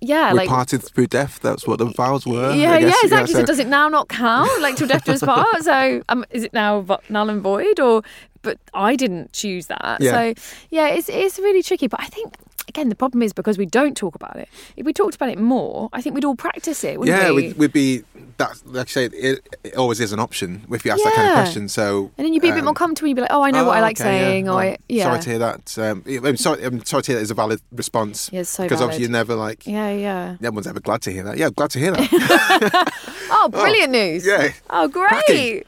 [0.01, 1.41] yeah, we like parted through death.
[1.43, 2.53] That's what the vows were.
[2.53, 3.35] yeah, I yeah, exactly.
[3.35, 5.63] so, so- does it now not count, like till death do us part?
[5.63, 8.03] So, um, is it now null and void, or?
[8.43, 9.99] But I didn't choose that.
[10.01, 10.13] Yeah.
[10.13, 10.35] So,
[10.71, 11.89] yeah, it's it's really tricky.
[11.89, 12.35] But I think
[12.69, 14.49] again the problem is because we don't talk about it.
[14.77, 17.49] If we talked about it more, I think we'd all practice it, wouldn't yeah, we?
[17.49, 18.05] we'd, we'd be
[18.37, 18.61] that.
[18.67, 21.35] Like I say, it, it always is an option if you ask that kind of
[21.35, 21.69] question.
[21.69, 23.09] So and then you'd be a bit more um, comfortable.
[23.09, 24.79] You'd be like, oh, I know what I oh, like okay, saying, Oh, or I,
[24.89, 25.79] yeah, Sorry to hear that.
[25.79, 26.65] Um, I'm sorry.
[26.65, 28.31] I'm sorry to hear that is a valid response.
[28.33, 29.67] Yeah, so because obviously you're never like.
[29.67, 30.37] yeah, yeah.
[30.41, 31.39] No one's ever glad to hear that.
[31.39, 32.93] Yeah, glad to hear that.
[33.31, 34.27] Oh, brilliant news!
[34.27, 34.53] yeah.
[34.71, 35.09] Oh, great.
[35.09, 35.65] Cracking.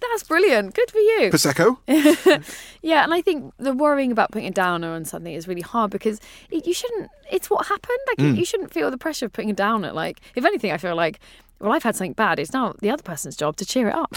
[0.00, 0.74] That's brilliant.
[0.74, 1.30] Good for you.
[1.32, 1.76] Prosecco.
[2.82, 5.90] Yeah, and I think the worrying about putting a downer on something is really hard
[5.90, 6.18] because
[6.50, 7.10] it, you shouldn't.
[7.30, 7.98] It's what happened.
[8.08, 8.36] Like Mm.
[8.38, 9.92] you shouldn't feel the pressure of putting a downer.
[9.92, 11.20] Like if anything, I feel like.
[11.62, 12.38] Well, I've had something bad.
[12.38, 14.16] It's now the other person's job to cheer it up.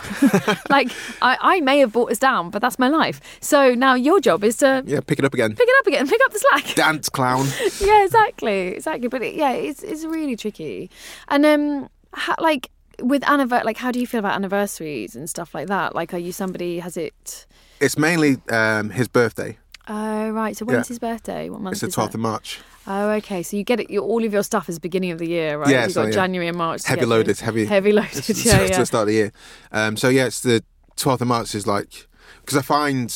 [0.70, 0.90] like
[1.22, 3.20] I, I may have brought us down, but that's my life.
[3.42, 5.54] So now your job is to Yeah, pick it up again.
[5.54, 6.74] pick it up again, pick up the slack.
[6.76, 7.46] Dance clown.
[7.82, 9.10] yeah, exactly, exactly.
[9.10, 10.90] But it, yeah, it's it's really tricky.
[11.28, 12.70] And um, how, like
[13.02, 15.96] with anniver- like how do you feel about anniversaries and stuff like that?
[15.96, 17.46] Like, are you somebody has it?
[17.80, 19.58] It's mainly um, his birthday.
[19.88, 20.56] Oh right.
[20.56, 20.92] So when's Yeah.
[20.94, 21.50] his birthday?
[21.50, 22.60] What month It's the 12th of March.
[22.88, 23.44] Oh, okay.
[23.44, 23.98] So you get it.
[23.98, 25.70] All of your stuff is beginning of the year, right?
[25.70, 26.14] Yeah, You've so, got yeah.
[26.16, 26.84] January and March.
[26.86, 27.10] Heavy get through.
[27.16, 27.66] loaded, heavy.
[27.66, 28.30] Heavy loaded.
[28.30, 29.32] It's yeah, to the start of the year.
[29.72, 30.64] Um, so yeah, it's the
[30.96, 32.08] 12th of March is like
[32.42, 33.08] because I find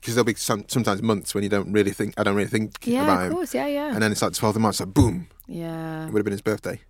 [0.00, 2.76] because there'll be some sometimes months when you don't really think I don't really think
[2.86, 3.54] Yeah, about of him, course.
[3.54, 3.92] Yeah, yeah.
[3.92, 6.06] and then it's like 12th of March, like boom, yeah.
[6.06, 6.80] it would have been his birthday.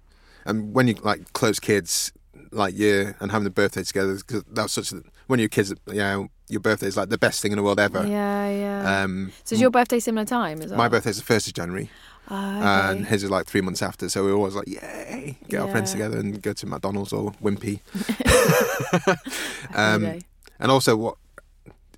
[0.47, 2.12] And when you like close kids,
[2.53, 5.74] like you and having a birthday together, because that was such a, when you're kids,
[5.92, 8.07] yeah, your birthday is like the best thing in the world ever.
[8.07, 9.03] Yeah, yeah.
[9.03, 10.78] Um, so is your birthday similar time as well?
[10.78, 11.90] my birthday's the first of January,
[12.28, 14.09] Oh, and his is like three months after.
[14.09, 17.80] So we're always like, yay, get our friends together and go to McDonald's or Wimpy.
[19.74, 20.20] um, Okay.
[20.59, 21.16] and also, what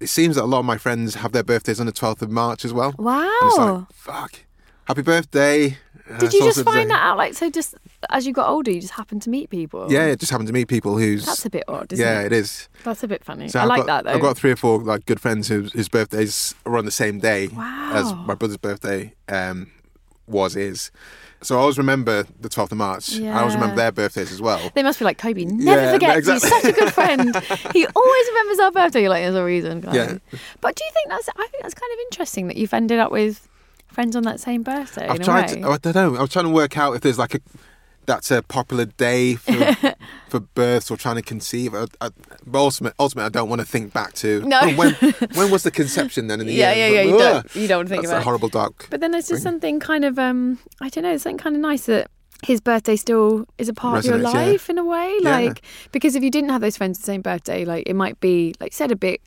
[0.00, 2.30] it seems that a lot of my friends have their birthdays on the 12th of
[2.30, 2.94] March as well.
[2.98, 3.22] Wow.
[3.22, 4.40] And it's like, fuck,
[4.84, 5.76] happy birthday.
[6.10, 7.16] Uh, Did you just find that out?
[7.16, 7.74] Like, so just
[8.10, 9.90] as you got older, you just happened to meet people?
[9.90, 11.26] Yeah, it just happened to meet people who's.
[11.26, 12.26] That's a bit odd, isn't yeah, it?
[12.26, 12.68] it is.
[12.84, 13.48] That's a bit funny.
[13.48, 14.16] So I I've like got, that though.
[14.16, 17.18] I've got three or four like good friends whose, whose birthdays are on the same
[17.18, 19.14] day as my brother's birthday.
[19.28, 19.70] Um,
[20.26, 20.90] was is.
[21.40, 23.18] So I always remember the 12th of March.
[23.20, 24.70] I always remember their birthdays as well.
[24.74, 25.46] They must be like Kobi.
[25.46, 26.28] Never Yeah, forgets.
[26.28, 26.48] exactly.
[26.50, 27.36] He's such a good friend.
[27.72, 29.00] he always remembers our birthday.
[29.02, 29.80] You're like, there's a reason.
[29.80, 29.94] Guys.
[29.94, 30.18] Yeah.
[30.60, 31.28] But do you think that's?
[31.30, 33.48] I think that's kind of interesting that you've ended up with
[33.86, 35.06] friends on that same birthday.
[35.06, 35.60] I've in tried a way.
[35.62, 35.68] to.
[35.68, 36.16] I don't know.
[36.16, 37.40] I was trying to work out if there's like a
[38.08, 39.76] that's a popular day for
[40.28, 41.74] for births or trying to conceive.
[41.74, 42.10] I, I,
[42.46, 44.60] but ultimately, ultimately, I don't want to think back to No.
[44.62, 44.94] "Oh, when
[45.38, 46.88] when was the conception then in the Yeah, year?
[46.88, 47.10] yeah, yeah, yeah.
[47.12, 48.88] you don't- you don't think that's about a horrible dark.
[48.90, 49.52] But then there's just thing.
[49.52, 52.10] something kind of um I don't know, something kind of nice that
[52.44, 54.44] his birthday still is a part of your Resonates, yeah.
[54.52, 55.16] life in a way.
[55.22, 55.30] Yeah.
[55.38, 58.54] Like because if you didn't have those friends the same birthday, like it might be
[58.60, 59.20] like said a bit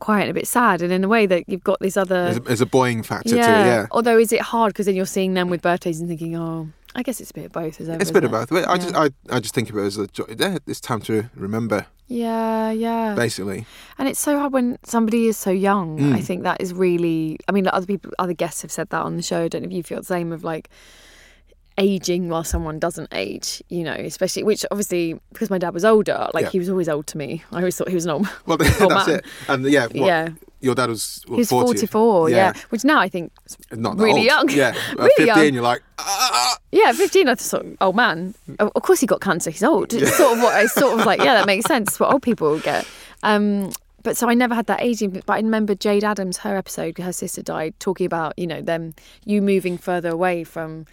[0.00, 2.36] quiet and a bit sad and in a way that you've got this other There's
[2.36, 3.40] a, there's a buoying factor to it.
[3.40, 6.68] Yeah, Although is it hard because then you're seeing them with birthdays and thinking, oh,
[6.94, 7.80] I guess it's a bit of both.
[7.80, 8.52] As ever, it's a bit of both.
[8.52, 8.76] I Yeah.
[8.76, 10.58] just I, I just think of it as a jo- yeah.
[10.66, 13.14] It's time to remember, Yeah, yeah.
[13.14, 13.64] basically.
[13.98, 15.98] And it's so hard when somebody is so young.
[15.98, 16.14] Mm.
[16.14, 17.38] I think that is really.
[17.48, 19.44] I mean, other people, other guests have said that on the show.
[19.44, 20.68] I don't know if you feel the same of like
[21.78, 23.62] aging while someone doesn't age.
[23.70, 26.28] You know, especially which obviously because my dad was older.
[26.34, 26.50] Like Yeah.
[26.50, 27.42] he was always old to me.
[27.52, 28.28] I always thought he was an old.
[28.46, 29.16] Well, old that's man.
[29.18, 29.24] it.
[29.48, 30.28] And yeah, what, Yeah.
[30.62, 31.66] Your dad was what, He 40?
[31.86, 32.52] 44, yeah.
[32.70, 34.50] Which now I think is Not that really old.
[34.50, 34.58] young.
[34.58, 35.54] Yeah, At Really 15, young.
[35.54, 38.34] you're like, ah, Yeah, 15, I thought, old man.
[38.58, 39.92] Of course he got cancer, he's old.
[39.92, 41.88] It's sort of what I sort of like, yeah, that makes sense.
[41.90, 42.86] It's what old people get.
[43.22, 43.72] Um,
[44.04, 47.12] but so I never had that aging, but I remember Jayde Adams, her episode, her
[47.12, 48.94] sister died, talking about, you know, them,
[49.24, 50.86] you moving further away from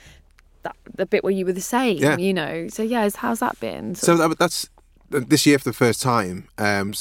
[0.63, 2.17] that, the bit where you were the same, Yeah.
[2.17, 2.67] you know.
[2.67, 3.95] So yeah, how's that been?
[3.95, 4.69] So that, that's
[5.09, 6.47] this year for the first time.
[6.59, 6.93] Um,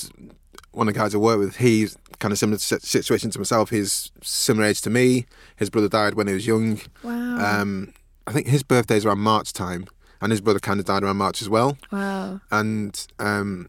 [0.73, 3.71] one of the guys I work with, he's kind of similar si- situation to myself.
[3.71, 5.27] He's similar age to me.
[5.57, 6.81] His brother died when he was young.
[7.03, 7.61] wow.
[7.61, 7.93] Um,
[8.27, 9.87] I think his birthday's around March time,
[10.21, 11.79] and his brother kind of died around March as well.
[11.91, 12.41] wow.
[12.51, 13.69] And um,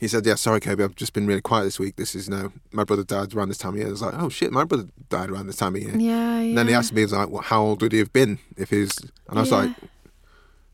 [0.00, 1.96] he said, "Yeah, sorry, Kobi, I've just been really quiet this week.
[1.96, 4.28] This is no, my brother died around this time of year." I was like, "Oh
[4.30, 6.40] shit, my brother died around this time of year." Yeah, yeah.
[6.40, 8.38] And then he asked me, he was like, well, how old would he have been
[8.56, 8.96] if he was...
[9.28, 9.56] And I was Yeah.
[9.58, 9.76] like,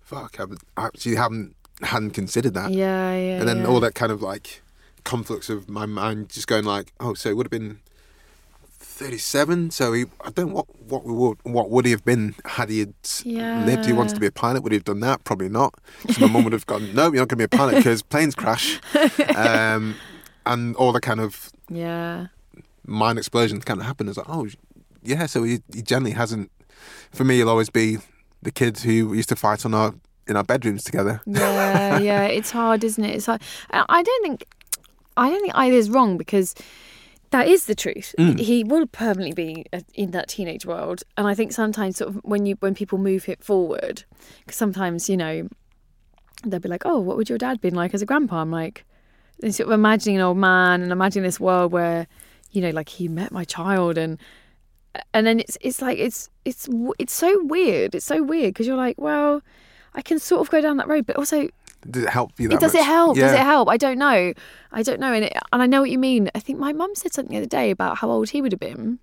[0.02, 0.44] fuck, I
[0.80, 2.70] I actually haven't, hadn't considered that.
[2.70, 3.38] Yeah, yeah.
[3.40, 3.66] and then yeah.
[3.66, 4.62] all that kind of like
[5.04, 7.78] conflicts of my mind just going like, oh, so it would have been
[8.78, 9.70] 37.
[9.70, 12.80] So he, I don't know what, what, would, what would he have been had he
[12.80, 12.94] had
[13.24, 13.84] lived?
[13.86, 14.62] He wanted to be a pilot.
[14.62, 15.24] Would he have done that?
[15.24, 15.74] Probably not.
[16.10, 18.02] So my mum would have gone, no, you're not going to be a pilot because
[18.12, 18.80] planes crash.
[19.36, 19.96] Um,
[20.46, 22.26] and all the kind of Yeah.
[22.86, 24.08] mind explosions kind of happened.
[24.10, 24.46] It's like, oh,
[25.02, 25.26] yeah.
[25.26, 26.50] So he, he generally hasn't.
[27.12, 27.98] For me, he'll always be
[28.42, 29.94] the kid who used to fight on our
[30.26, 31.20] in our bedrooms together.
[31.26, 33.16] yeah, yeah, it's hard, isn't it?
[33.16, 33.42] It's hard.
[33.70, 34.44] I I don't think,
[35.16, 36.54] I don't think either is wrong because
[37.30, 38.14] that is the truth.
[38.18, 38.38] Mm.
[38.38, 42.16] He will permanently be uh, in that teenage world, and I think sometimes, sort of,
[42.24, 44.04] when you when people move it forward,
[44.40, 45.48] because sometimes you know,
[46.44, 48.84] they'll be like, "Oh, what would your dad been like as a grandpa?" I'm like,
[49.42, 52.06] and sort of imagining an old man and imagining this world where,
[52.52, 54.18] you know, like he met my child and.
[55.12, 56.68] And then it's it's like it's it's
[57.00, 57.96] it's so weird.
[57.96, 59.42] It's so weird because you're like, well,
[59.92, 61.48] I can sort of go down that road, but also
[61.90, 62.82] Does it help you that it does much?
[62.82, 63.16] it help?
[63.16, 63.22] Yeah.
[63.24, 63.68] Does it help?
[63.68, 64.32] I don't know.
[64.72, 65.12] I don't know.
[65.12, 66.30] And it, and I know what you mean.
[66.34, 68.60] I think my mum said something the other day about how old he would have
[68.60, 68.98] been.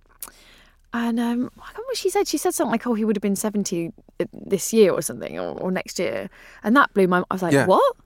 [0.94, 2.28] And um, I can't remember what she said.
[2.28, 3.92] She said something like, "Oh, he would have been seventy
[4.32, 6.28] this year or something, or, or next year,"
[6.62, 7.22] and that blew my.
[7.30, 7.64] I was like, Yeah.
[7.66, 7.96] "What?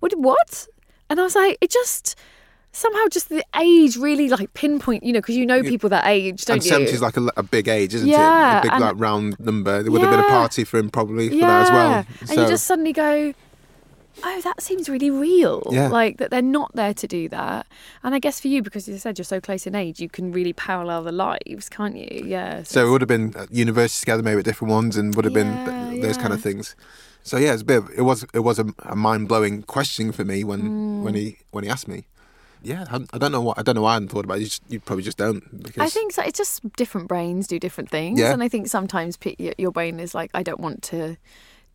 [0.00, 0.12] What?
[0.18, 0.68] What?"
[1.08, 2.16] And I was like, "It just
[2.72, 6.44] somehow just the age really like pinpoint, you know, because you know people that age,
[6.44, 8.58] don't and you?" 70 is like a, a big age, isn't Yeah, it?
[8.58, 9.82] A big and- like round number.
[9.82, 12.06] There would have been a party for him probably for that as well.
[12.28, 13.32] And you just suddenly go,
[14.24, 15.62] oh, that seems really real.
[15.70, 15.88] Yeah.
[15.88, 17.66] Like that they're not there to do that.
[18.02, 20.32] And I guess for you, because you said you're so close in age, you can
[20.32, 22.22] really parallel the lives, can't you?
[22.24, 22.62] Yeah.
[22.62, 25.34] so it would have been at university together, maybe at different ones, and would have
[25.34, 26.74] been Yeah, th- those kind of things.
[27.22, 27.78] So yeah, it's a bit.
[27.78, 31.18] Of, it was it was a, a mind blowing question for me when when Mm.
[31.18, 32.06] he when he asked me.
[32.62, 34.40] Yeah, I, don't know what I don't know why I hadn't thought about it.
[34.40, 35.62] You, just, you probably just don't.
[35.62, 36.22] Because I think so.
[36.22, 38.20] It's just different brains do different things.
[38.20, 38.32] Yeah.
[38.32, 39.18] And I think sometimes
[39.58, 41.16] your brain is like, I don't want to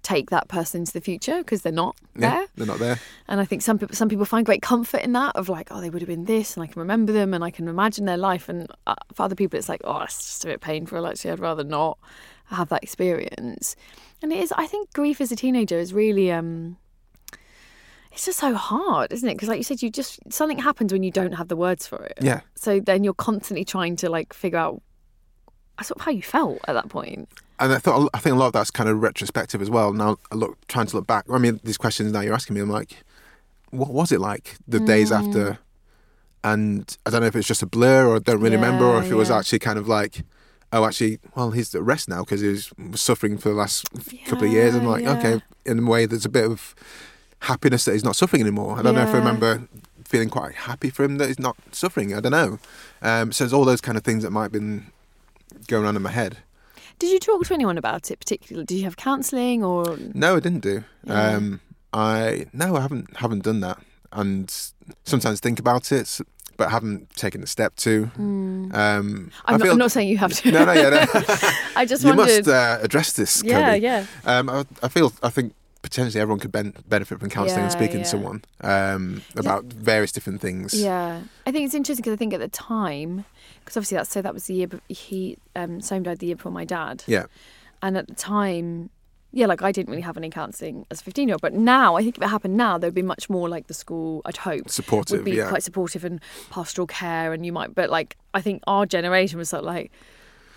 [0.05, 2.47] take that person into the future because they're not yeah, there.
[2.55, 2.99] they're not there.
[3.27, 5.81] And I think some people some people find great comfort in that of like, oh,
[5.81, 8.17] they would have been this, and I can remember them, and I can imagine their
[8.17, 8.47] life.
[8.47, 11.05] And uh, for other people, it's like, oh, it's just a bit painful.
[11.05, 11.97] Actually, I'd rather not
[12.45, 13.75] have that experience.
[14.21, 14.53] And it is.
[14.55, 16.31] I think grief as a teenager is really.
[16.31, 16.77] um
[18.11, 19.33] it's just so hard, isn't it?
[19.33, 22.01] Because, like you said, you just something happens when you don't have the words for
[22.05, 22.17] it.
[22.21, 22.41] Yeah.
[22.55, 24.81] So then you're constantly trying to like figure out
[25.81, 27.27] sort of how you felt at that point.
[27.59, 29.93] And I thought I think a lot of that's kind of retrospective as well.
[29.93, 31.25] Now I look trying to look back.
[31.31, 32.97] I mean, these questions now you're asking me, I'm like,
[33.71, 35.27] what was it like the days Mm.
[35.27, 35.59] after?
[36.43, 38.99] And I don't know if it's just a blur or I don't really remember, or
[39.01, 40.23] if it was actually kind of like,
[40.71, 43.87] oh, actually, well, he's at rest now because he was, suffering for the last
[44.27, 44.75] couple of years.
[44.75, 45.17] I'm like, yeah.
[45.17, 46.75] okay, in a way, there's a bit of
[47.39, 48.77] happiness that he's not suffering anymore.
[48.77, 49.67] I don't know if I remember
[50.03, 52.13] feeling quite happy for him that he's not suffering.
[52.13, 52.59] I don't know.
[53.01, 54.91] Um, so there's all those kind of things that might have been
[55.67, 56.37] going on in my head.
[56.99, 58.65] Did you talk to anyone about it particularly?
[58.65, 59.97] Did you have counselling or?
[60.13, 60.83] No, I didn't do.
[61.03, 61.27] Yeah.
[61.35, 61.59] Um,
[61.93, 63.79] I no, I haven't haven't done that,
[64.11, 64.53] and
[65.03, 66.19] sometimes think about it,
[66.57, 68.11] but haven't taken the step to.
[68.15, 69.27] Um, Hmm.
[69.45, 70.51] I'm, not, I'm not saying you have to.
[70.51, 71.05] No, no, yeah, no.
[71.75, 72.45] I just you wondered.
[72.45, 73.43] must uh, address this.
[73.45, 73.81] yeah, Kobi.
[73.81, 74.05] yeah.
[74.25, 77.97] Um, I, I feel I think potentially everyone could ben- benefit from counselling and speaking
[77.97, 78.03] yeah.
[78.03, 80.73] to someone um, about various different things.
[80.73, 83.23] Yeah, I think it's interesting because I think at the time,
[83.65, 86.51] because obviously that's so that was the year he um, Soam died the year before
[86.51, 87.25] my dad, Yeah.
[87.81, 88.89] and at the time,
[89.33, 91.95] yeah, like I didn't really have any counselling as a fifteen year old, but now
[91.95, 94.21] I think if it happened now, there'd be much more like the school.
[94.25, 95.49] I'd hope Supportive, would be yeah.
[95.49, 99.49] quite supportive and pastoral care, and you might, but like I think our generation was
[99.49, 99.91] sort of like.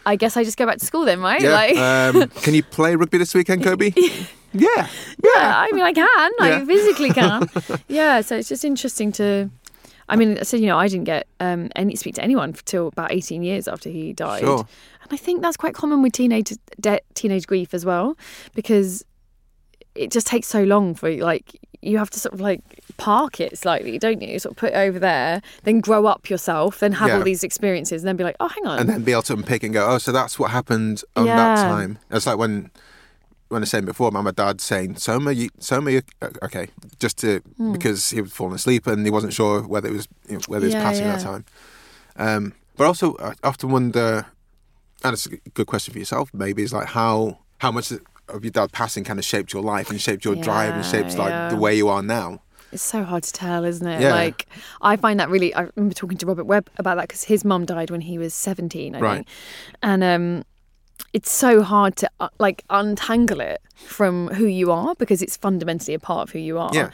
[0.07, 1.43] I guess I just go back to school then, right?
[1.43, 1.53] Yeah.
[1.53, 3.93] Like, um, can you play rugby this weekend, Kobi?
[4.55, 4.89] yeah.
[5.23, 6.33] Yeah, I mean, I can.
[6.41, 7.47] I physically can.
[7.89, 9.51] yeah, so it's just interesting to.
[10.09, 12.55] I mean, I so said, you know, I didn't get um, any speak to anyone
[12.65, 14.61] till about eighteen years after he died, Sure.
[15.03, 18.17] and I think that's quite common with teenage de- teenage grief as well,
[18.55, 19.05] because
[19.95, 22.61] it just takes so long for like you have to sort of like
[22.97, 24.39] park it slightly, don't you?
[24.41, 27.19] Sort of put it over there, then grow up yourself, then have Yeah.
[27.19, 29.35] all these experiences, and then be like, oh, hang on, and then be able to
[29.35, 31.99] unpick and go, oh, so that's what happened on that time.
[32.11, 32.71] It's like when
[33.49, 36.03] when I was saying before, my dad saying, Soma, you, Soma, you,
[36.43, 36.69] okay,
[36.99, 37.73] just to Hmm.
[37.73, 40.65] because he was falling asleep and he wasn't sure whether it was you know, whether
[40.65, 41.45] it was Yeah, passing at that time.
[42.17, 44.27] Um, but also, I often wonder,
[45.05, 47.91] and it's a good question for yourself, maybe, is like how how much
[48.29, 50.91] of your dad passing kind of shaped your life and shaped your drive and Yeah,
[50.91, 52.43] shapes like the way you are now.
[52.71, 54.01] It's so hard to tell, isn't it?
[54.01, 54.13] Yeah.
[54.13, 54.47] Like,
[54.83, 55.55] I find that really.
[55.55, 58.35] I remember talking to Robert Webb about that because his mum died when he was
[58.35, 59.15] seventeen, I Right.
[59.17, 59.29] think,
[59.83, 60.45] and um,
[61.13, 65.95] it's so hard to uh, like untangle it from who you are because it's fundamentally
[65.95, 66.71] a part of who you are.
[66.73, 66.91] Yeah.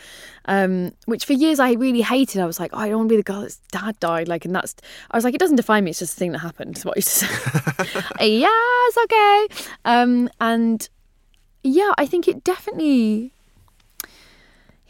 [0.47, 2.41] Um, which for years I really hated.
[2.41, 4.29] I was like, I don't want to be the girl that's dad died.
[4.29, 4.75] Like, and that's.
[5.11, 5.91] I was like, it doesn't define me.
[5.91, 6.77] It's just a thing that happened.
[6.77, 8.39] Is what I used to say.
[8.39, 9.49] yes, okay.
[9.85, 10.89] Um, and
[11.63, 13.34] yeah, I think it definitely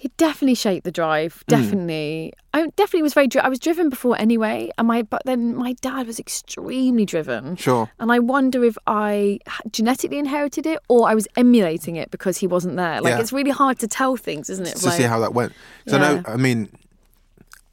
[0.04, 1.42] it definitely shaped the drive.
[1.48, 1.56] Hmm.
[1.56, 3.26] Definitely, I definitely was very.
[3.26, 7.56] Dri- I was driven before anyway, and my but then my dad was extremely driven.
[7.56, 7.90] Sure.
[7.98, 9.38] And I wonder if I
[9.70, 13.00] genetically inherited it or I was emulating it because he wasn't there.
[13.00, 13.20] Like Yeah.
[13.20, 14.76] it's really hard to tell things, isn't it?
[14.76, 15.52] to Like- see how that went.
[15.86, 16.68] 'Cause I know, I mean,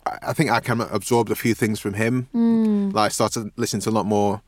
[0.06, 2.28] I think I kind of absorbed a few things from him.
[2.32, 2.90] Hmm.
[2.90, 4.42] Like I started listening to a lot more.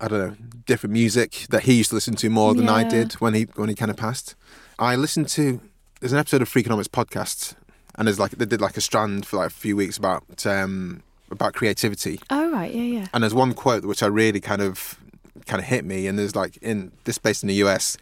[0.00, 3.14] I don't know, different music that he used to listen to more than I did
[3.14, 4.34] when he when he kind of passed.
[4.78, 5.60] I listened to
[6.00, 7.54] there's an episode of Freakonomics podcast,
[7.96, 11.02] and there's like they did like a strand for like a few weeks about um
[11.30, 13.06] about creativity, Oh right, yeah, yeah.
[13.12, 14.98] and there's one quote which I really kind of
[15.46, 17.96] kind of hit me, and there's like in this based in the US,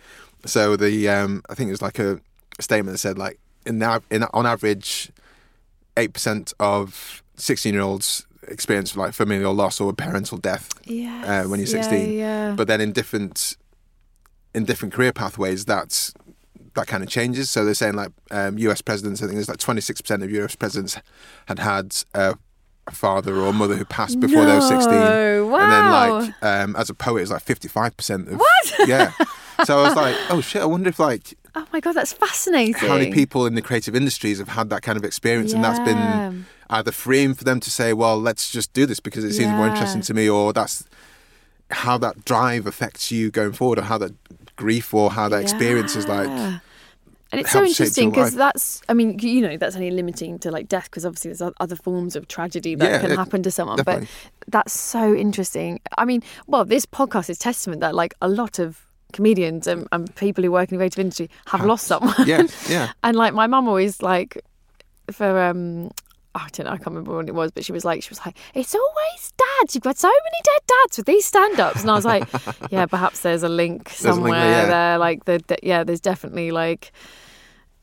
[0.45, 2.21] so the um I think it was like a
[2.61, 5.11] statement that said like in the, in on average,
[5.97, 11.45] eight percent of sixteen year olds experience like familial loss or parental death Yeah.
[11.47, 12.13] uh, when you're Yeah, 16.
[12.13, 12.53] yeah.
[12.55, 13.57] But then in different
[14.55, 16.13] in different career pathways, that's
[16.75, 17.51] that kind of changes.
[17.51, 18.81] So they're saying like um, U.S.
[18.81, 20.57] presidents, I think there's like 26 percent of U.S.
[20.57, 20.97] presidents
[21.47, 22.35] had had uh,
[22.87, 24.91] a father or mother who passed before they were 16.
[24.91, 28.75] No, And then like um, as a poet, it's like 55 percent of what?
[28.89, 29.13] Yeah.
[29.65, 30.63] So I was like, oh shit!
[30.63, 32.75] I wonder if like oh my god, that's fascinating.
[32.75, 35.79] how many people in the creative industries have had that kind of experience, and that's
[35.79, 39.53] been either freeing for them to say, "Well, let's just do this because it seems
[39.53, 40.85] more interesting to me," or that's
[41.71, 44.13] how that drive affects you going forward, or how that
[44.57, 46.29] grief or how that experience is like.
[47.33, 49.91] And it's so helps shape your interesting because that's, I mean, you know, that's only
[49.91, 53.17] limiting to like death because obviously there's other forms of tragedy that Yeah, can it-
[53.19, 53.77] happen to someone.
[53.79, 54.07] definitely.
[54.39, 55.81] But that's so interesting.
[55.99, 60.15] I mean, well, this podcast is testament that like a lot of comedians and, and
[60.15, 62.15] people who work in the creative industry have lost someone.
[62.25, 62.93] Yeah, yeah.
[63.05, 64.41] and like my mum always like
[65.11, 65.91] for um
[66.37, 68.21] I don't know, I can't remember when it was, but she was like, she was
[68.27, 69.75] like, it's always dads.
[69.75, 72.29] You've got so many dead dads with these stand-ups, and I was like,
[72.71, 74.67] yeah, perhaps there's a link There's a link somewhere there, yeah.
[74.67, 74.99] there.
[74.99, 76.93] Like the, yeah, there's definitely like,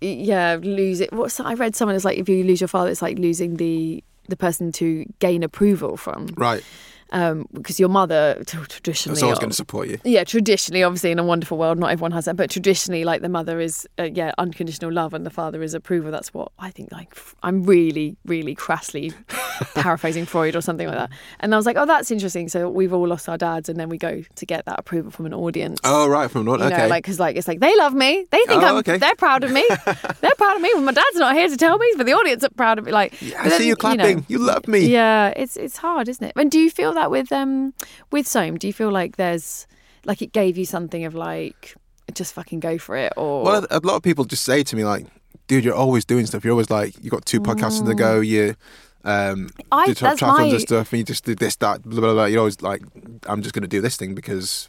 [0.02, 1.14] yeah, lose it.
[1.14, 4.04] What's I read someone is like, if you lose your father, it's like losing the
[4.28, 6.64] the person to gain approval from, Right.
[7.12, 9.16] Um, because your mother traditionally.
[9.16, 10.00] That's always going to support you.
[10.04, 13.30] Yeah, traditionally, obviously, in a wonderful world, not everyone has that, but traditionally, like the
[13.30, 16.12] mother is, uh, yeah, unconditional love, and the father is approval.
[16.12, 16.92] That's what I think.
[16.92, 19.14] Like, I'm really, really crassly
[19.76, 21.10] paraphrasing Freud or something like that.
[21.40, 22.48] And I was like, oh, that's interesting.
[22.50, 25.26] So we've all lost our dads, and then we go to get that approval from
[25.26, 25.80] an audience.
[25.84, 26.30] Oh, right.
[26.30, 26.62] From North.
[26.62, 26.88] You Okay.
[26.88, 28.98] like because like it's like they love me, they think Oh, I'm, okay.
[28.98, 29.66] they're proud of me,
[30.22, 30.70] they're proud of me.
[30.74, 32.92] Well, my dad's not here to tell me, but the audience are proud of me.
[32.92, 34.18] Like, yeah, I then, see you clapping.
[34.18, 34.88] know, You, love me.
[34.88, 36.34] yeah, it's it's hard, isn't it?
[36.36, 37.74] And do you feel that with um
[38.12, 38.60] with Soam?
[38.60, 39.66] Do you feel like there's
[40.06, 41.76] like it gave you something of like
[42.14, 44.84] just fucking go for it or Well, a lot of people just say to me
[44.84, 45.06] like,
[45.48, 46.44] "Dude, you're always doing stuff.
[46.44, 48.20] You're always like, you got two podcasts on the go.
[48.20, 48.56] You
[49.04, 49.50] um, Mm.
[49.72, 52.26] I- that's triathlons my- and stuff, and you just did this, that, blah blah blah.
[52.26, 52.82] You're always like,
[53.26, 54.68] I'm just going to do this thing because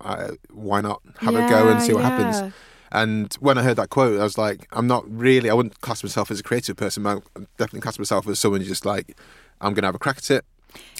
[0.00, 2.54] I, why not have a go and see what Yeah, happens?
[2.90, 6.02] And when I heard that quote, I was like, I'm not really, I wouldn't class
[6.02, 9.16] myself as a creative person, but I definitely class myself as someone who's just like,
[9.62, 10.44] I'm going to have a crack at it.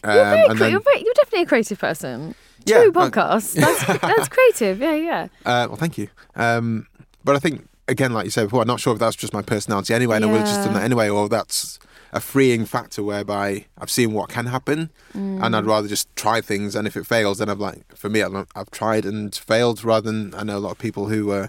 [0.05, 2.35] Um, You're, very and cre- then- you're, very, you're definitely a creative person.
[2.65, 3.55] Yeah, Two I- podcasts.
[3.61, 4.81] That's, that's creative.
[4.81, 5.23] Yeah, yeah.
[5.45, 6.09] Uh, well, thank you.
[6.37, 6.87] Um,
[7.25, 9.43] but I think, again, like you said before, I'm not sure if that's just my
[9.43, 11.79] personality anyway, and I would have just done that anyway, or that's
[12.13, 15.55] a freeing factor whereby I've seen what can happen, and Mm.
[15.57, 18.47] I'd rather just try things, and if it fails, then I'm like, for me, I've,
[18.55, 21.49] I've tried and failed, rather than I know a lot of people who, uh,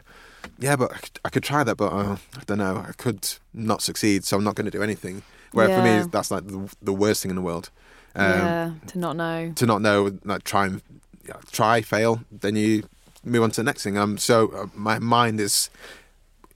[0.59, 3.28] yeah, but I could, I could try that, but uh, I don't know, I could
[3.53, 5.21] not succeed, so I'm not going to do anything.
[5.51, 7.69] Where for me, that's like the, the worst thing in the world.
[8.16, 9.51] Um, yeah, to not know.
[9.55, 10.82] to not know, like try and
[11.28, 12.84] yeah, try, fail, then you
[13.24, 13.97] move on to the next thing.
[13.97, 15.70] Um, so uh, my mind is,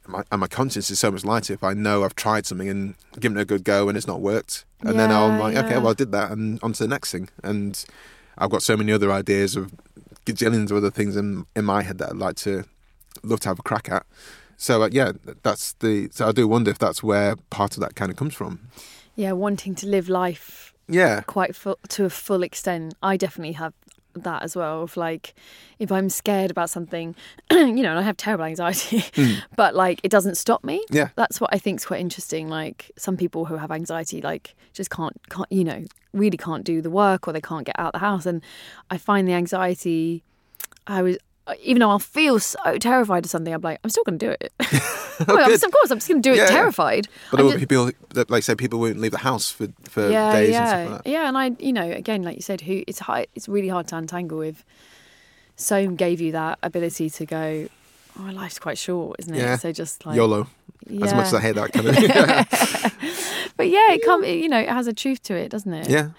[0.08, 2.95] my, and my conscience is so much lighter if I know I've tried something and
[3.20, 5.78] given it a good go and it's not worked, and then I'm Yeah, like, okay,
[5.78, 7.30] well I did that, and on to the next thing.
[7.43, 7.84] And
[8.38, 9.74] I've got so many other ideas of
[10.26, 12.66] gajillions of other things in in my head that I'd like to
[13.24, 14.05] love to have a crack at.
[14.58, 16.10] So uh, yeah, that's the.
[16.12, 18.60] So I do wonder if that's where part of that kind of comes from.
[19.16, 22.93] Yeah, wanting to live life Yeah, quite full, to a full extent.
[23.01, 23.73] I definitely have
[24.23, 24.83] that as well.
[24.83, 25.33] Of like,
[25.79, 27.15] if I'm scared about something,
[27.51, 29.39] you know, and I have terrible anxiety, hmm.
[29.55, 30.83] but like it doesn't stop me.
[30.89, 31.09] Yeah.
[31.15, 32.49] that's what I think is quite interesting.
[32.49, 36.81] Like some people who have anxiety, like just can't, can't, you know, really can't do
[36.81, 38.25] the work or they can't get out the house.
[38.25, 38.41] And
[38.89, 40.23] I find the anxiety.
[40.85, 41.17] I was.
[41.48, 44.20] Uh, even though I'll feel so uh, terrified of something, I'm like, I'm still going
[44.20, 44.52] to do it.
[45.28, 46.50] Well, I'm- of course, I'm just going to do it Yeah, yeah.
[46.50, 47.08] terrified.
[47.32, 50.10] but I'm just- people, that, like I said, people won't leave the house for for
[50.12, 51.10] yeah, days yeah, and stuff like that.
[51.10, 51.28] yeah.
[51.28, 53.95] And I, you know, again, like you said, who it's hard, it's really hard to
[53.98, 54.64] untangle with.
[55.58, 57.68] Soam gave you that ability to go.
[58.20, 59.39] Oh, life's quite short, isn't it?
[59.39, 59.56] Yeah.
[59.58, 60.48] So just like YOLO.
[61.02, 61.95] As much as I hate that kind of.
[63.58, 64.26] But yeah, it can't.
[64.28, 65.89] You know, it has a truth to it, doesn't it?
[65.89, 66.10] yeah.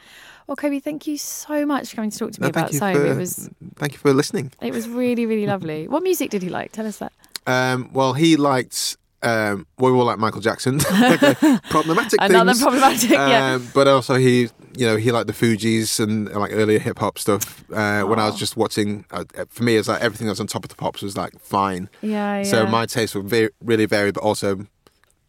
[0.49, 3.07] Well, Kobi, thank you so much for coming to talk to me No, about for
[3.07, 4.51] It was thank you for listening.
[4.63, 5.87] it was really really lovely.
[5.95, 6.73] What music did he like?
[6.73, 7.13] Tell us that.
[7.47, 8.97] Um, well, he liked.
[9.23, 10.79] Um, well, we all like Michael Jackson.
[11.71, 12.63] problematic Another things.
[12.63, 13.11] problematic.
[13.11, 13.55] yeah.
[13.55, 16.99] Um, but also he, you know, he liked the Fugees and uh, like earlier hip
[17.01, 17.65] hop stuff.
[17.73, 20.47] Uh, when I was just watching, uh, for me, it's like everything that was on
[20.47, 21.91] top of the pops was like fine.
[22.01, 22.43] Yeah.
[22.45, 22.71] So yeah.
[22.71, 24.67] my tastes were very, really varied, but also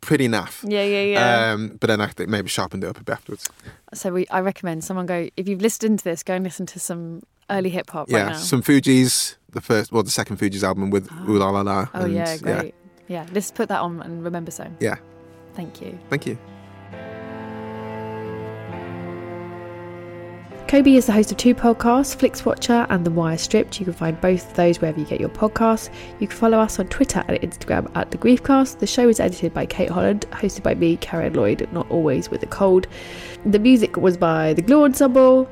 [0.02, 0.64] pretty naff.
[0.70, 1.52] Yeah, yeah, yeah.
[1.52, 3.50] Um, but then I think maybe sharpened it up a bit afterwards.
[3.94, 6.80] so we, I recommend someone go if you've listened to this, go and listen to
[6.80, 8.38] some early hip hop yeah, right now.
[8.38, 11.88] some Fugees the first, well, the second Fugees album with Ooh La La La.
[11.94, 12.76] oh and, yeah, great.
[13.08, 13.26] Yeah.
[13.34, 14.68] let's put that on and remember so.
[14.80, 14.98] Yeah,
[15.56, 15.98] Thank you.
[16.10, 16.38] thank you.
[20.70, 23.80] Kobi is the host of two podcasts, Flix Watcher and The Wire Stripped.
[23.80, 25.90] You can find both of those wherever you get your podcasts.
[26.20, 28.78] You can follow us on Twitter and Instagram at The Griefcast.
[28.78, 32.44] The show is edited by Kate Holland, hosted by me, Cariad Lloyd, not always with
[32.44, 32.86] a cold.
[33.48, 35.50] The music was by The Glue Ensemble.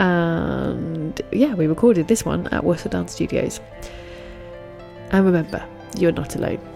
[0.00, 3.60] And yeah, we recorded this one at Worcester Dance Studios.
[5.12, 5.64] And remember,
[5.96, 6.75] you're not alone.